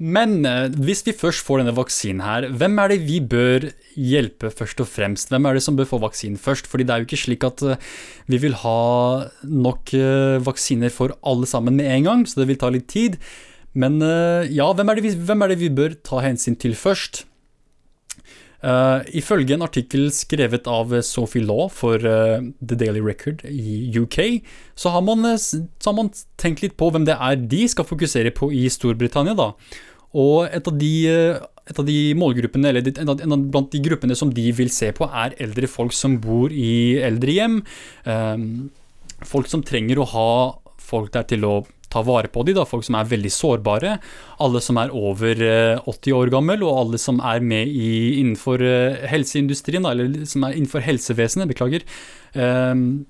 [0.00, 3.68] Men eh, hvis vi først får denne vaksinen her, hvem er det vi bør
[4.00, 5.28] hjelpe først og fremst?
[5.28, 6.70] Hvem er det som bør få vaksinen først?
[6.70, 7.64] Fordi det er jo ikke slik at
[8.30, 8.80] vi vil ha
[9.44, 9.92] nok
[10.46, 13.20] vaksiner for alle sammen med en gang, så det vil ta litt tid.
[13.76, 14.00] Men
[14.48, 17.26] ja, hvem er det vi, er det vi bør ta hensyn til først?
[18.60, 24.44] Uh, ifølge en artikkel skrevet av Sophie Law for uh, The Daily Record i UK,
[24.76, 28.34] så har, man, så har, man, tenkt litt på hvem det er de skal fokusere
[28.36, 29.32] på i Storbritannia.
[29.38, 29.54] da.
[30.18, 30.92] Og et av de,
[31.70, 34.72] et av de målgruppene, eller en av, en av, blant de gruppene som de vil
[34.74, 37.60] se på, er eldre folk som bor i eldrehjem.
[38.06, 38.70] Um,
[39.26, 40.30] folk som trenger å ha
[40.80, 43.96] folk der til å ta vare på de da, folk som er veldig sårbare.
[44.42, 48.62] Alle som er over 80 eh, år gammel, og alle som er med i, innenfor
[48.62, 51.86] helseindustrien, helseindustrien, eller som er innenfor helsevesenet, beklager.
[52.34, 53.06] Um,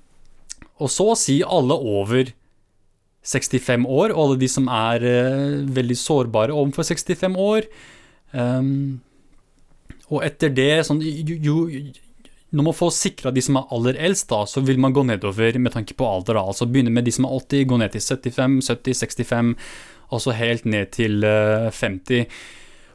[0.81, 2.33] og så å si alle over
[3.21, 7.67] 65 år, og alle de som er uh, veldig sårbare overfor 65 år.
[8.31, 9.01] Um,
[10.11, 11.83] og etter det, sånn, jo, jo,
[12.51, 15.59] når man får sikra de som er aller eldst, da, så vil man gå nedover
[15.61, 16.35] med tanke på alder.
[16.39, 16.47] Da.
[16.51, 19.53] Altså begynne med de som er 80, gå ned til 75, 70, 65,
[20.11, 22.25] og så helt ned til uh, eh, 50.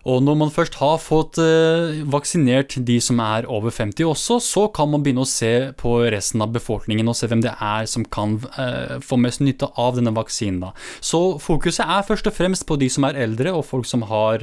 [0.07, 4.67] Og når man først har fått uh, vaksinert de som er over 50 også, så
[4.75, 8.07] kan man begynne å se på resten av befolkningen og se hvem det er som
[8.07, 10.71] kan uh, få mest nytte av denne vaksinen.
[11.05, 14.43] Så fokuset er først og fremst på de som er eldre, og folk som, har,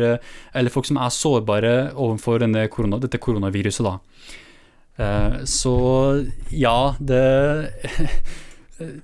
[0.54, 3.88] eller folk som er sårbare overfor korona, dette koronaviruset.
[3.88, 3.98] da.
[4.98, 5.76] Eh, så
[6.52, 7.24] ja, det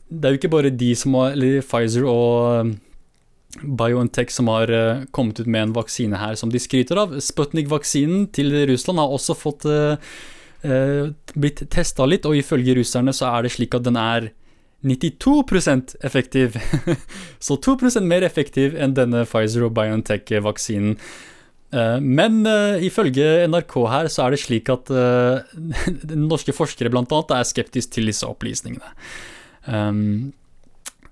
[0.10, 2.74] Det er jo ikke bare de som har Pfizer og
[3.62, 7.16] BioNTech som har uh, kommet ut med en vaksine her som de skryter av.
[7.24, 9.96] Sputnik-vaksinen til Russland har også fått uh,
[10.66, 14.30] uh, blitt testa litt, og ifølge russerne så er det slik at den er
[14.86, 16.56] 92% effektiv.
[17.46, 20.96] så 2% mer effektiv enn denne Pfizer og BioNTech-vaksinen.
[21.70, 25.44] Eh, men uh, ifølge NRK her så er det slik at uh,
[26.16, 27.06] norske forskere bl.a.
[27.06, 28.96] er skeptiske til disse opplysningene.
[29.70, 30.32] Um,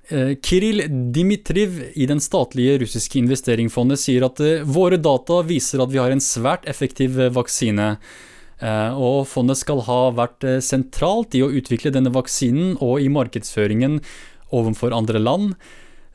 [0.07, 6.13] Kiril Dimitriv i den statlige russiske investeringsfondet sier at våre data viser at vi har
[6.13, 7.97] en svært effektiv vaksine.
[8.61, 13.99] og fondet skal ha vært sentralt i å utvikle denne vaksinen og i markedsføringen
[14.55, 15.53] overfor andre land.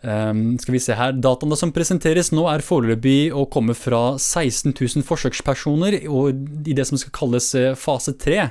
[0.03, 5.07] Skal vi se her, Dataene som presenteres nå er foreløpig å komme fra 16 000
[5.07, 8.49] forsøkspersoner i det som skal kalles eh, fase 3.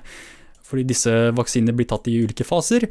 [0.71, 2.87] fordi disse vaksinene blir tatt i ulike faser.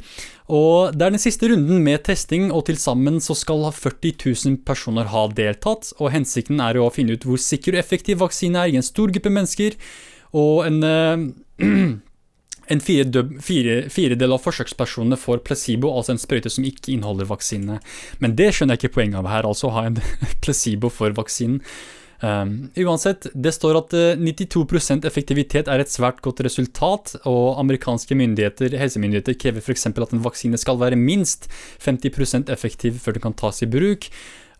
[0.51, 4.61] Og det er den siste runden med testing, og til sammen så skal 40 000
[4.67, 5.91] personer ha deltatt.
[5.99, 9.11] Og hensikten er å finne ut hvor sikker og effektiv vaksine er i en stor
[9.13, 9.77] gruppe mennesker.
[10.37, 11.61] Og en, uh,
[12.73, 17.79] en firedel fire, fire av forsøkspersonene får placebo, altså en sprøyte som ikke inneholder vaksine.
[18.23, 19.99] Men det skjønner jeg ikke poenget av her, altså å ha en
[20.43, 21.63] placebo for vaksinen.
[22.21, 28.13] Um, uansett, det står at 92 eh, effektivitet er et svært godt resultat, og amerikanske
[28.17, 29.87] myndigheter, helsemyndigheter krever f.eks.
[29.89, 31.49] at en vaksine skal være minst
[31.81, 34.05] 50% effektiv før den kan tas i bruk.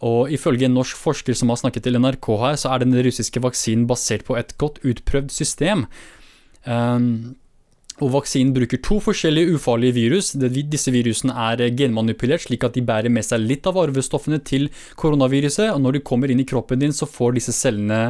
[0.01, 3.43] Og ifølge en norsk forsker som har snakket til NRK her, så er den russiske
[3.43, 5.86] vaksinen basert på et godt utprøvd system.
[6.66, 7.38] Um,
[8.02, 10.32] og vaksinen bruker to forskjellige ufarlige virus.
[10.34, 14.68] Disse virusene er genmanipulert, slik at de bærer med seg litt av arvestoffene til
[14.99, 15.70] koronaviruset.
[15.70, 18.02] Og når de kommer inn i kroppen din, så får disse cellene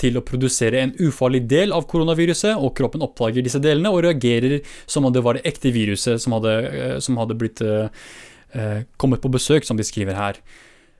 [0.00, 4.60] til å produsere en ufarlig del av koronaviruset, og kroppen oppdager disse delene og reagerer
[4.86, 9.22] som om det var det ekte viruset som hadde, eh, som hadde blitt eh, kommet
[9.22, 10.40] på besøk, som de skriver her.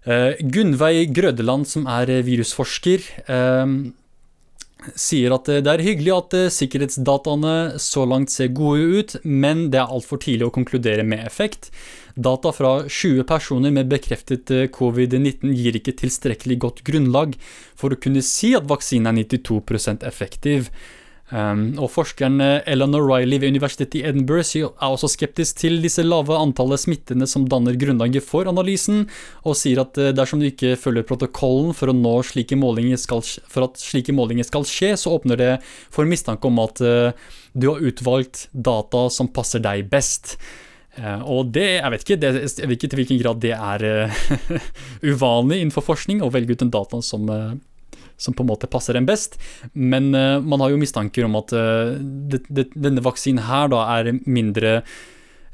[0.05, 3.65] Eh, Gunnveig Grødeland, som er virusforsker, uh,
[4.99, 9.81] sier at det er hyggelig at eh, sikkerhetsdataene så langt ser gode ut, men det
[9.83, 11.71] er altfor tidlig å konkludere med effekt.
[12.15, 17.35] Data fra 20 personer med bekreftet eh, covid-19 gir ikke tilstrekkelig godt grunnlag
[17.79, 20.71] for å kunne si at vaksinen er 92% effektiv.
[21.33, 26.05] Um, og Forskeren Eleanor Ellen O'Reilly ved universitetet i Edinburgh er også skeptisk til disse
[26.05, 29.07] lave antallet smittende som danner grunnlaget for analysen,
[29.41, 31.89] og sier at eh, dersom du ikke følger protokollen for,
[32.29, 32.61] slike
[33.01, 35.53] skal, for at slike målinger skal skje, så åpner det
[35.91, 37.17] for mistanke om at uh,
[37.55, 40.37] du har utvalgt data som passer deg best.
[40.99, 43.89] Uh, og det, jeg vet ikke, det, jeg vet ikke til hvilken grad det er
[44.13, 44.25] uh,
[45.11, 47.33] uvanlig innenfor forskning å velge ut den data som
[48.17, 49.39] som på en måte passer en best.
[49.73, 53.85] Men uh, man har jo mistanker om at uh, det, det, denne vaksinen her da
[53.99, 54.81] er mindre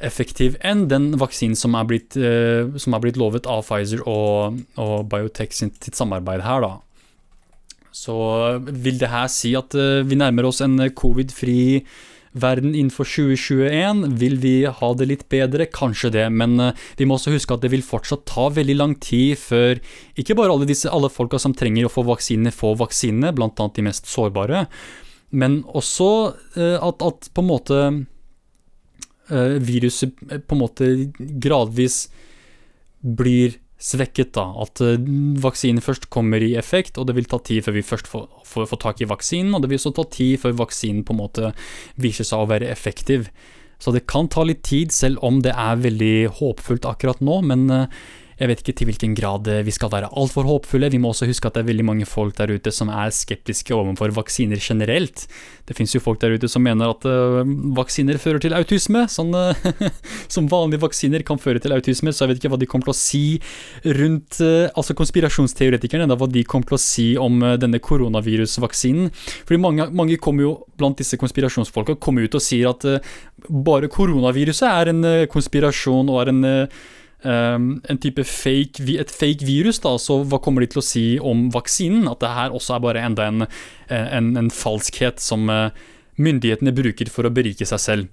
[0.01, 4.61] effektiv enn den vaksinen som er blitt, uh, som er blitt lovet av Pfizer og,
[4.81, 6.77] og Biotech sitt samarbeid her, da.
[7.91, 8.15] Så
[8.71, 9.75] vil det her si at
[10.07, 11.83] vi nærmer oss en covid-fri
[12.33, 14.05] verden innenfor 2021.
[14.21, 15.67] Vil vi ha det litt bedre?
[15.67, 18.97] Kanskje det, men eh, vi må også huske at det vil fortsatt ta veldig lang
[19.03, 19.81] tid før
[20.21, 23.81] ikke bare alle disse alle folka som trenger å få vaksinene, får vaksinene, blant annet
[23.81, 24.67] de mest sårbare,
[25.31, 26.11] men også
[26.59, 27.81] eh, at, at på en måte
[29.31, 30.15] eh, viruset
[30.47, 32.05] på en måte gradvis
[33.01, 34.35] blir svekket.
[34.37, 34.97] da, At uh,
[35.43, 38.69] vaksinen først kommer i effekt, og det vil ta tid før vi først får, får,
[38.71, 39.55] får, tak i vaksinen.
[39.57, 41.53] Og det vil også ta tid før vaksinen på en måte
[42.01, 43.31] viser seg å være effektiv.
[43.81, 47.41] Så det kan ta litt tid, selv om det er veldig håpfullt akkurat nå.
[47.49, 47.87] Men uh,
[48.41, 50.89] jeg vet ikke til hvilken grad eh, vi skal være altfor håpfulle.
[50.93, 53.75] Vi må også huske at det er veldig mange folk der ute som er skeptiske
[53.77, 55.27] overfor vaksiner generelt.
[55.69, 57.43] Det finnes jo folk der ute som mener at uh,
[57.77, 59.03] vaksiner fører til autisme.
[59.13, 59.91] Sånn, uh,
[60.35, 62.95] som vanlige vaksiner kan føre til autisme, så jeg vet ikke hva de kommer til
[62.95, 63.25] å si
[63.85, 69.11] rundt uh, Altså konspirasjonsteoretikerne, da, hva de kommer til å si om denne koronavirusvaksinen.
[69.45, 72.87] Fordi mange, mange kommer jo blant disse konspirasjonsfolka kommer ut og sier at
[73.51, 76.43] bare koronaviruset er en konspirasjon og er en
[77.21, 81.05] Um, en type fake, et fake virus, da, så hva kommer de til å si
[81.21, 82.09] om vaksinen?
[82.09, 83.45] At det her også er bare enda en,
[83.91, 85.69] eh, en, en falskhet som uh,
[86.17, 88.09] myndighetene bruker for å berike seg selv.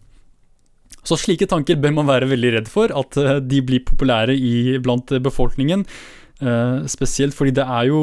[1.08, 4.76] Så slike tanker bør man være veldig redd for, at uh, de blir populære i,
[4.84, 5.88] blant befolkningen.
[6.38, 7.99] Uh, spesielt fordi det er, jo,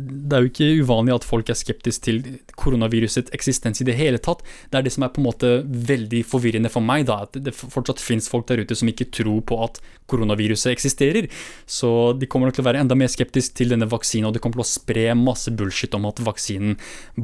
[0.00, 2.22] det er jo ikke uvanlig at folk er skeptiske til
[2.56, 4.40] koronavirusets eksistens i det hele tatt.
[4.72, 7.52] Det er det som er på en måte veldig forvirrende for meg, da, at det
[7.52, 11.28] fortsatt finnes folk der ute som ikke tror på at koronaviruset eksisterer.
[11.68, 14.40] Så de kommer nok til å være enda mer skeptiske til denne vaksinen, og de
[14.40, 16.78] kommer til å spre masse bullshit om at vaksinen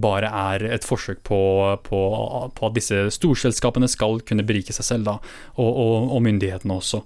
[0.05, 1.41] bare er et forsøk på,
[1.87, 2.03] på,
[2.59, 5.17] på at disse storselskapene skal kunne berike seg selv, da,
[5.57, 7.03] og, og, og myndighetene også.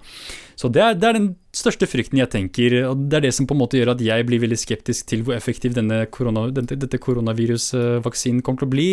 [0.56, 3.48] Så det er, det er, den største frykten jeg tenker, og det er det som
[3.48, 7.00] på en måte gjør at jeg blir veldig skeptisk til hvor effektiv denne korona, dette,
[7.02, 8.88] koronavirusvaksinen kommer til å bli.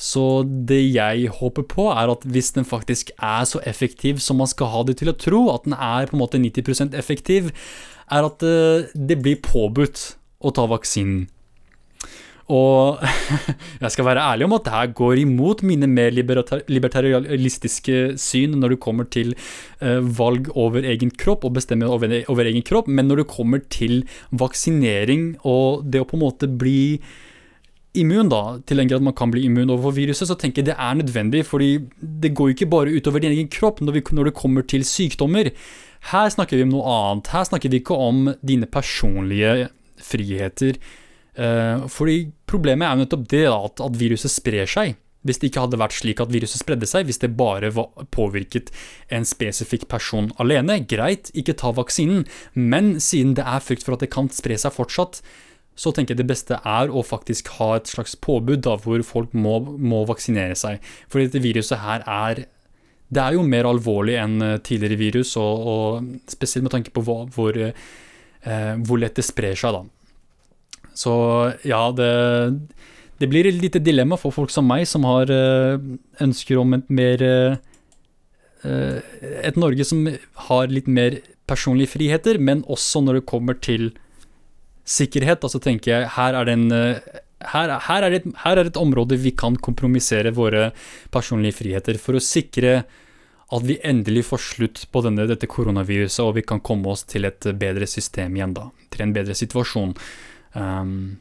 [0.00, 4.48] Så det jeg håper på, er at hvis den faktisk er så effektiv som man
[4.48, 7.52] skal ha det til å tro, at den er på en måte 90% effektiv,
[8.10, 11.28] er at eh, det blir påbudt å ta vaksinen.
[12.50, 12.98] Og
[13.82, 18.74] jeg skal være ærlig om at det her går imot mine mer libertarialistiske syn når
[18.74, 19.36] det kommer til
[19.82, 24.02] uh, valg over egen kropp og bestemme over, egen kropp, men når det kommer til
[24.30, 26.98] vaksinering og det å på en måte bli
[27.98, 30.78] immun, da, til en grad man kan bli immun overfor viruset, så tenker jeg det
[30.78, 34.30] er nødvendig, fordi det går jo ikke bare utover din egen kropp når, vi, når
[34.30, 35.50] det kommer til sykdommer.
[36.10, 37.32] Her snakker vi om noe annet.
[37.34, 39.68] Her snakker vi ikke om dine personlige
[40.00, 40.78] friheter
[41.30, 42.16] fordi
[42.50, 44.96] problemet er jo nettopp det at, at, viruset sprer seg.
[45.22, 47.70] hvis det ikke hadde vært slik at viruset spredde seg, hvis det bare
[48.10, 48.72] påvirket
[49.12, 50.80] en spesifikk person alene.
[50.88, 52.24] Greit, ikke ta vaksinen,
[52.54, 55.20] men siden det er frykt for at det kan spre seg fortsatt,
[55.80, 59.36] så tenker jeg det beste er å faktisk ha et slags påbud da, hvor folk
[59.36, 60.80] må, må vaksinere seg.
[61.12, 62.44] Fordi dette viruset her er
[63.10, 67.02] det er jo mer alvorlig enn eh, tidligere virus, og, og spesielt med tanke på
[67.06, 69.82] hvor, hvor, eh, hvor, lett det sprer seg, da.
[70.96, 71.12] Så
[71.66, 72.10] ja, det,
[73.20, 75.80] det blir et lite dilemma for folk som meg, som har eh,
[76.24, 77.58] ønsker om et mer eh,
[78.60, 80.04] Et Norge som
[80.50, 83.90] har litt mer personlige friheter, men også når det kommer til
[84.84, 85.40] sikkerhet.
[85.40, 86.66] Altså tenker jeg, her er det en
[87.40, 90.70] her, her, er det, her, er et område vi kan kompromissere våre
[91.12, 92.82] personlige friheter for å sikre
[93.50, 97.26] at vi endelig får slutt på denne, dette koronaviruset, og vi kan komme oss til
[97.26, 98.68] et bedre system igjen, da.
[98.94, 99.96] Til en bedre situasjon.
[100.54, 101.18] Um,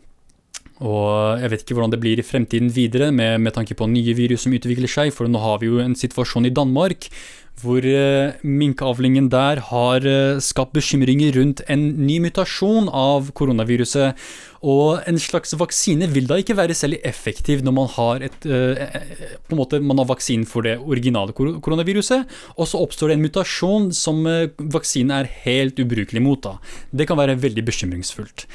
[0.80, 4.16] og jeg vet ikke hvordan det blir i fremtiden videre, med, med, tanke på nye
[4.16, 7.10] virus som utvikler seg, for nå har vi jo en situasjon i Danmark
[7.60, 14.16] hvor uh, minkavlingen der har uh, skapt bekymringer rundt en ny mutasjon av koronaviruset.
[14.64, 18.80] Og en slags vaksine vil da ikke være særlig effektiv når man har et uh,
[19.44, 23.28] på en måte man har vaksinen for det originale koronaviruset, og så oppstår det en
[23.28, 26.40] mutasjon som vaksinen er helt ubrukelig mot.
[26.40, 26.56] da.
[26.96, 28.48] Det kan være veldig bekymringsfullt.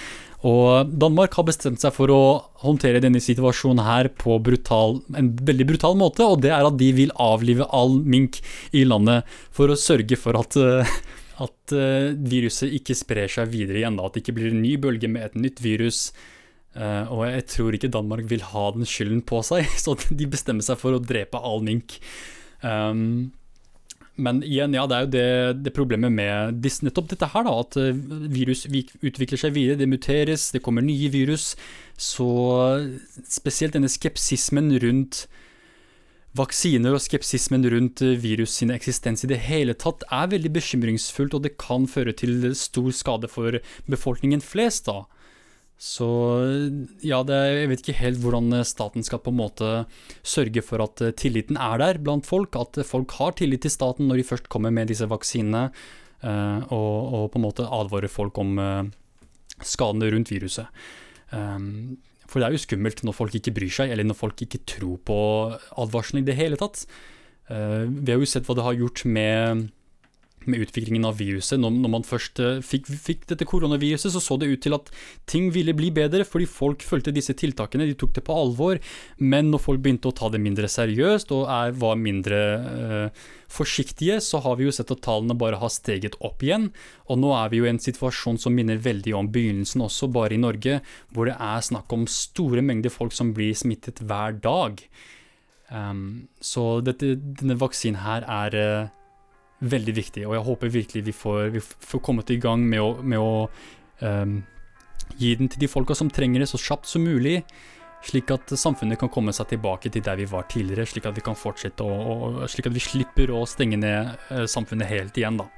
[0.45, 2.23] Og Danmark har bestemt seg for å
[2.65, 6.91] håndtere denne situasjonen her på brutal, en veldig brutal måte, og det er at de
[6.97, 8.43] vil avlive all mink
[8.77, 9.25] i landet
[9.55, 10.95] for å sørge for at, eh,
[11.47, 13.97] at eh, viruset ikke sprer seg videre igjen.
[14.05, 16.11] At det ikke blir en ny bølge med et nytt virus.
[16.77, 20.67] Eh, og jeg tror ikke Danmark vil ha den skylden på seg, så de bestemmer
[20.67, 21.97] seg for å drepe all mink.
[22.61, 23.33] Um,
[24.17, 25.29] men igjen, ja, det er jo det,
[25.67, 27.97] det problemet med disse, nettopp dette her, da, at eh,
[28.31, 31.55] virus utvikler seg videre, det muteres, det kommer nye virus.
[31.99, 32.29] Så
[33.27, 35.25] spesielt denne skepsismen rundt
[36.39, 41.35] vaksiner og skepsismen rundt eh, virus sin eksistens i det hele tatt er veldig bekymringsfullt,
[41.35, 43.59] og det kan føre til stor skade for
[43.91, 44.87] befolkningen flest.
[44.91, 45.05] da.
[45.81, 46.07] Så
[47.03, 49.71] ja, det, jeg vet ikke helt hvordan staten skal på en måte
[50.23, 52.57] sørge for at eh, tilliten er der blant folk.
[52.57, 55.67] At folk har tillit til staten når de først kommer med disse vaksinene,
[56.25, 58.57] uh, og, og, på en måte advarer folk om
[59.61, 60.71] skadene rundt viruset.
[61.35, 61.99] Um,
[62.31, 64.97] for det er jo skummelt når folk ikke bryr seg, eller når folk ikke tror
[65.05, 65.19] på
[65.83, 66.87] advarselen i det hele tatt.
[67.45, 69.67] Vi har jo sett hva det har gjort med
[70.51, 71.59] med utviklingen av viruset.
[71.61, 74.91] Når, når man først uh, fikk, fikk, dette koronaviruset, så så det ut til at
[75.31, 78.81] ting ville bli bedre, fordi folk fulgte disse tiltakene, de tok det på alvor.
[79.19, 83.25] Men når folk begynte å ta det mindre seriøst og er, var mindre eh,
[83.55, 86.71] forsiktige, så har vi jo sett at tallene bare har steget opp igjen.
[87.09, 90.37] Og nå er vi jo i en situasjon som minner veldig om begynnelsen også, bare
[90.37, 90.81] i Norge,
[91.15, 94.83] hvor det er snakk om store mengder folk som blir smittet hver dag.
[95.71, 98.93] Um, så dette, denne vaksinen her er uh,
[99.61, 100.25] veldig viktig.
[100.29, 103.47] Og jeg håper virkelig vi får, vi får kommet i gang med å, med å
[104.01, 104.37] um,
[105.21, 107.41] gi den til de folka som trenger det så kjapt som mulig.
[108.05, 111.25] Slik at samfunnet kan komme seg tilbake til der vi var tidligere, slik at vi
[111.25, 115.41] kan fortsette å, og, slik at vi slipper å stenge ned uh, samfunnet helt igjen,
[115.41, 115.49] da.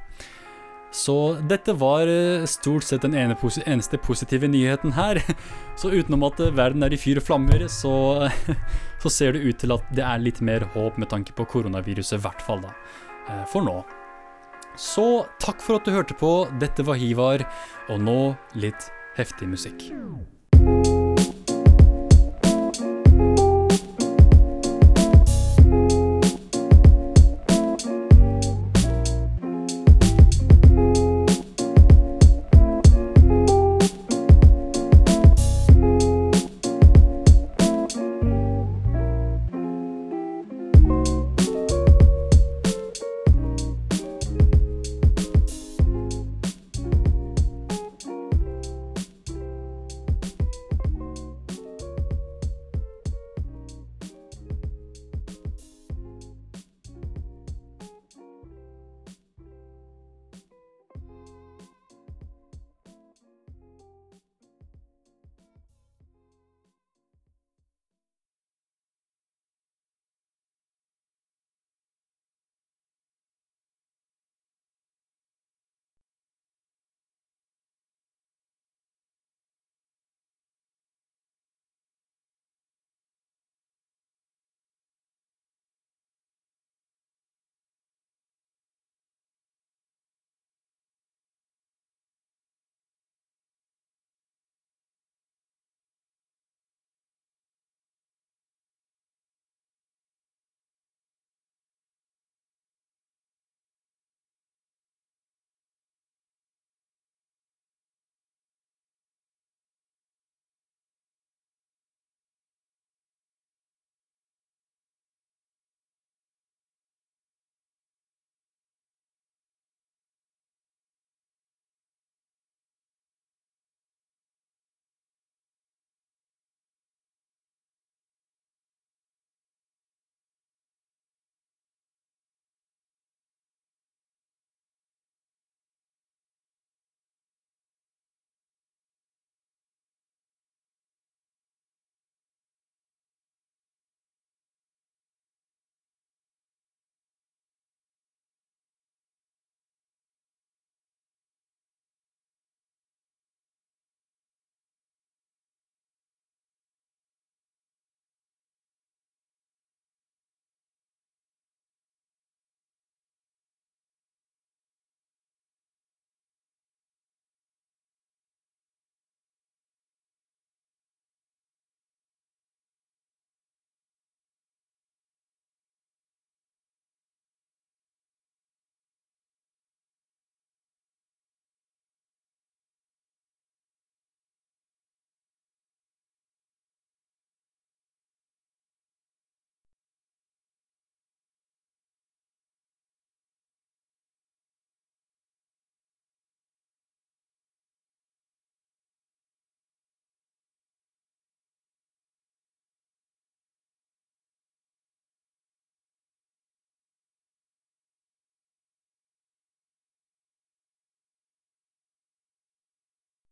[0.95, 3.35] Så dette var uh, stort sett den ene
[3.67, 5.19] eneste positive nyheten her.
[5.81, 8.31] Så utenom at uh, verden er i fyr og flammer, så,
[9.03, 12.17] så ser det ut til at det er litt mer håp med tanke på koronaviruset,
[12.17, 12.73] i hvert fall, da.
[13.53, 13.81] For nå.
[14.77, 16.33] Så takk for at du hørte på.
[16.61, 17.47] Dette var Hivar,
[17.89, 18.21] og nå
[18.61, 19.89] litt heftig musikk.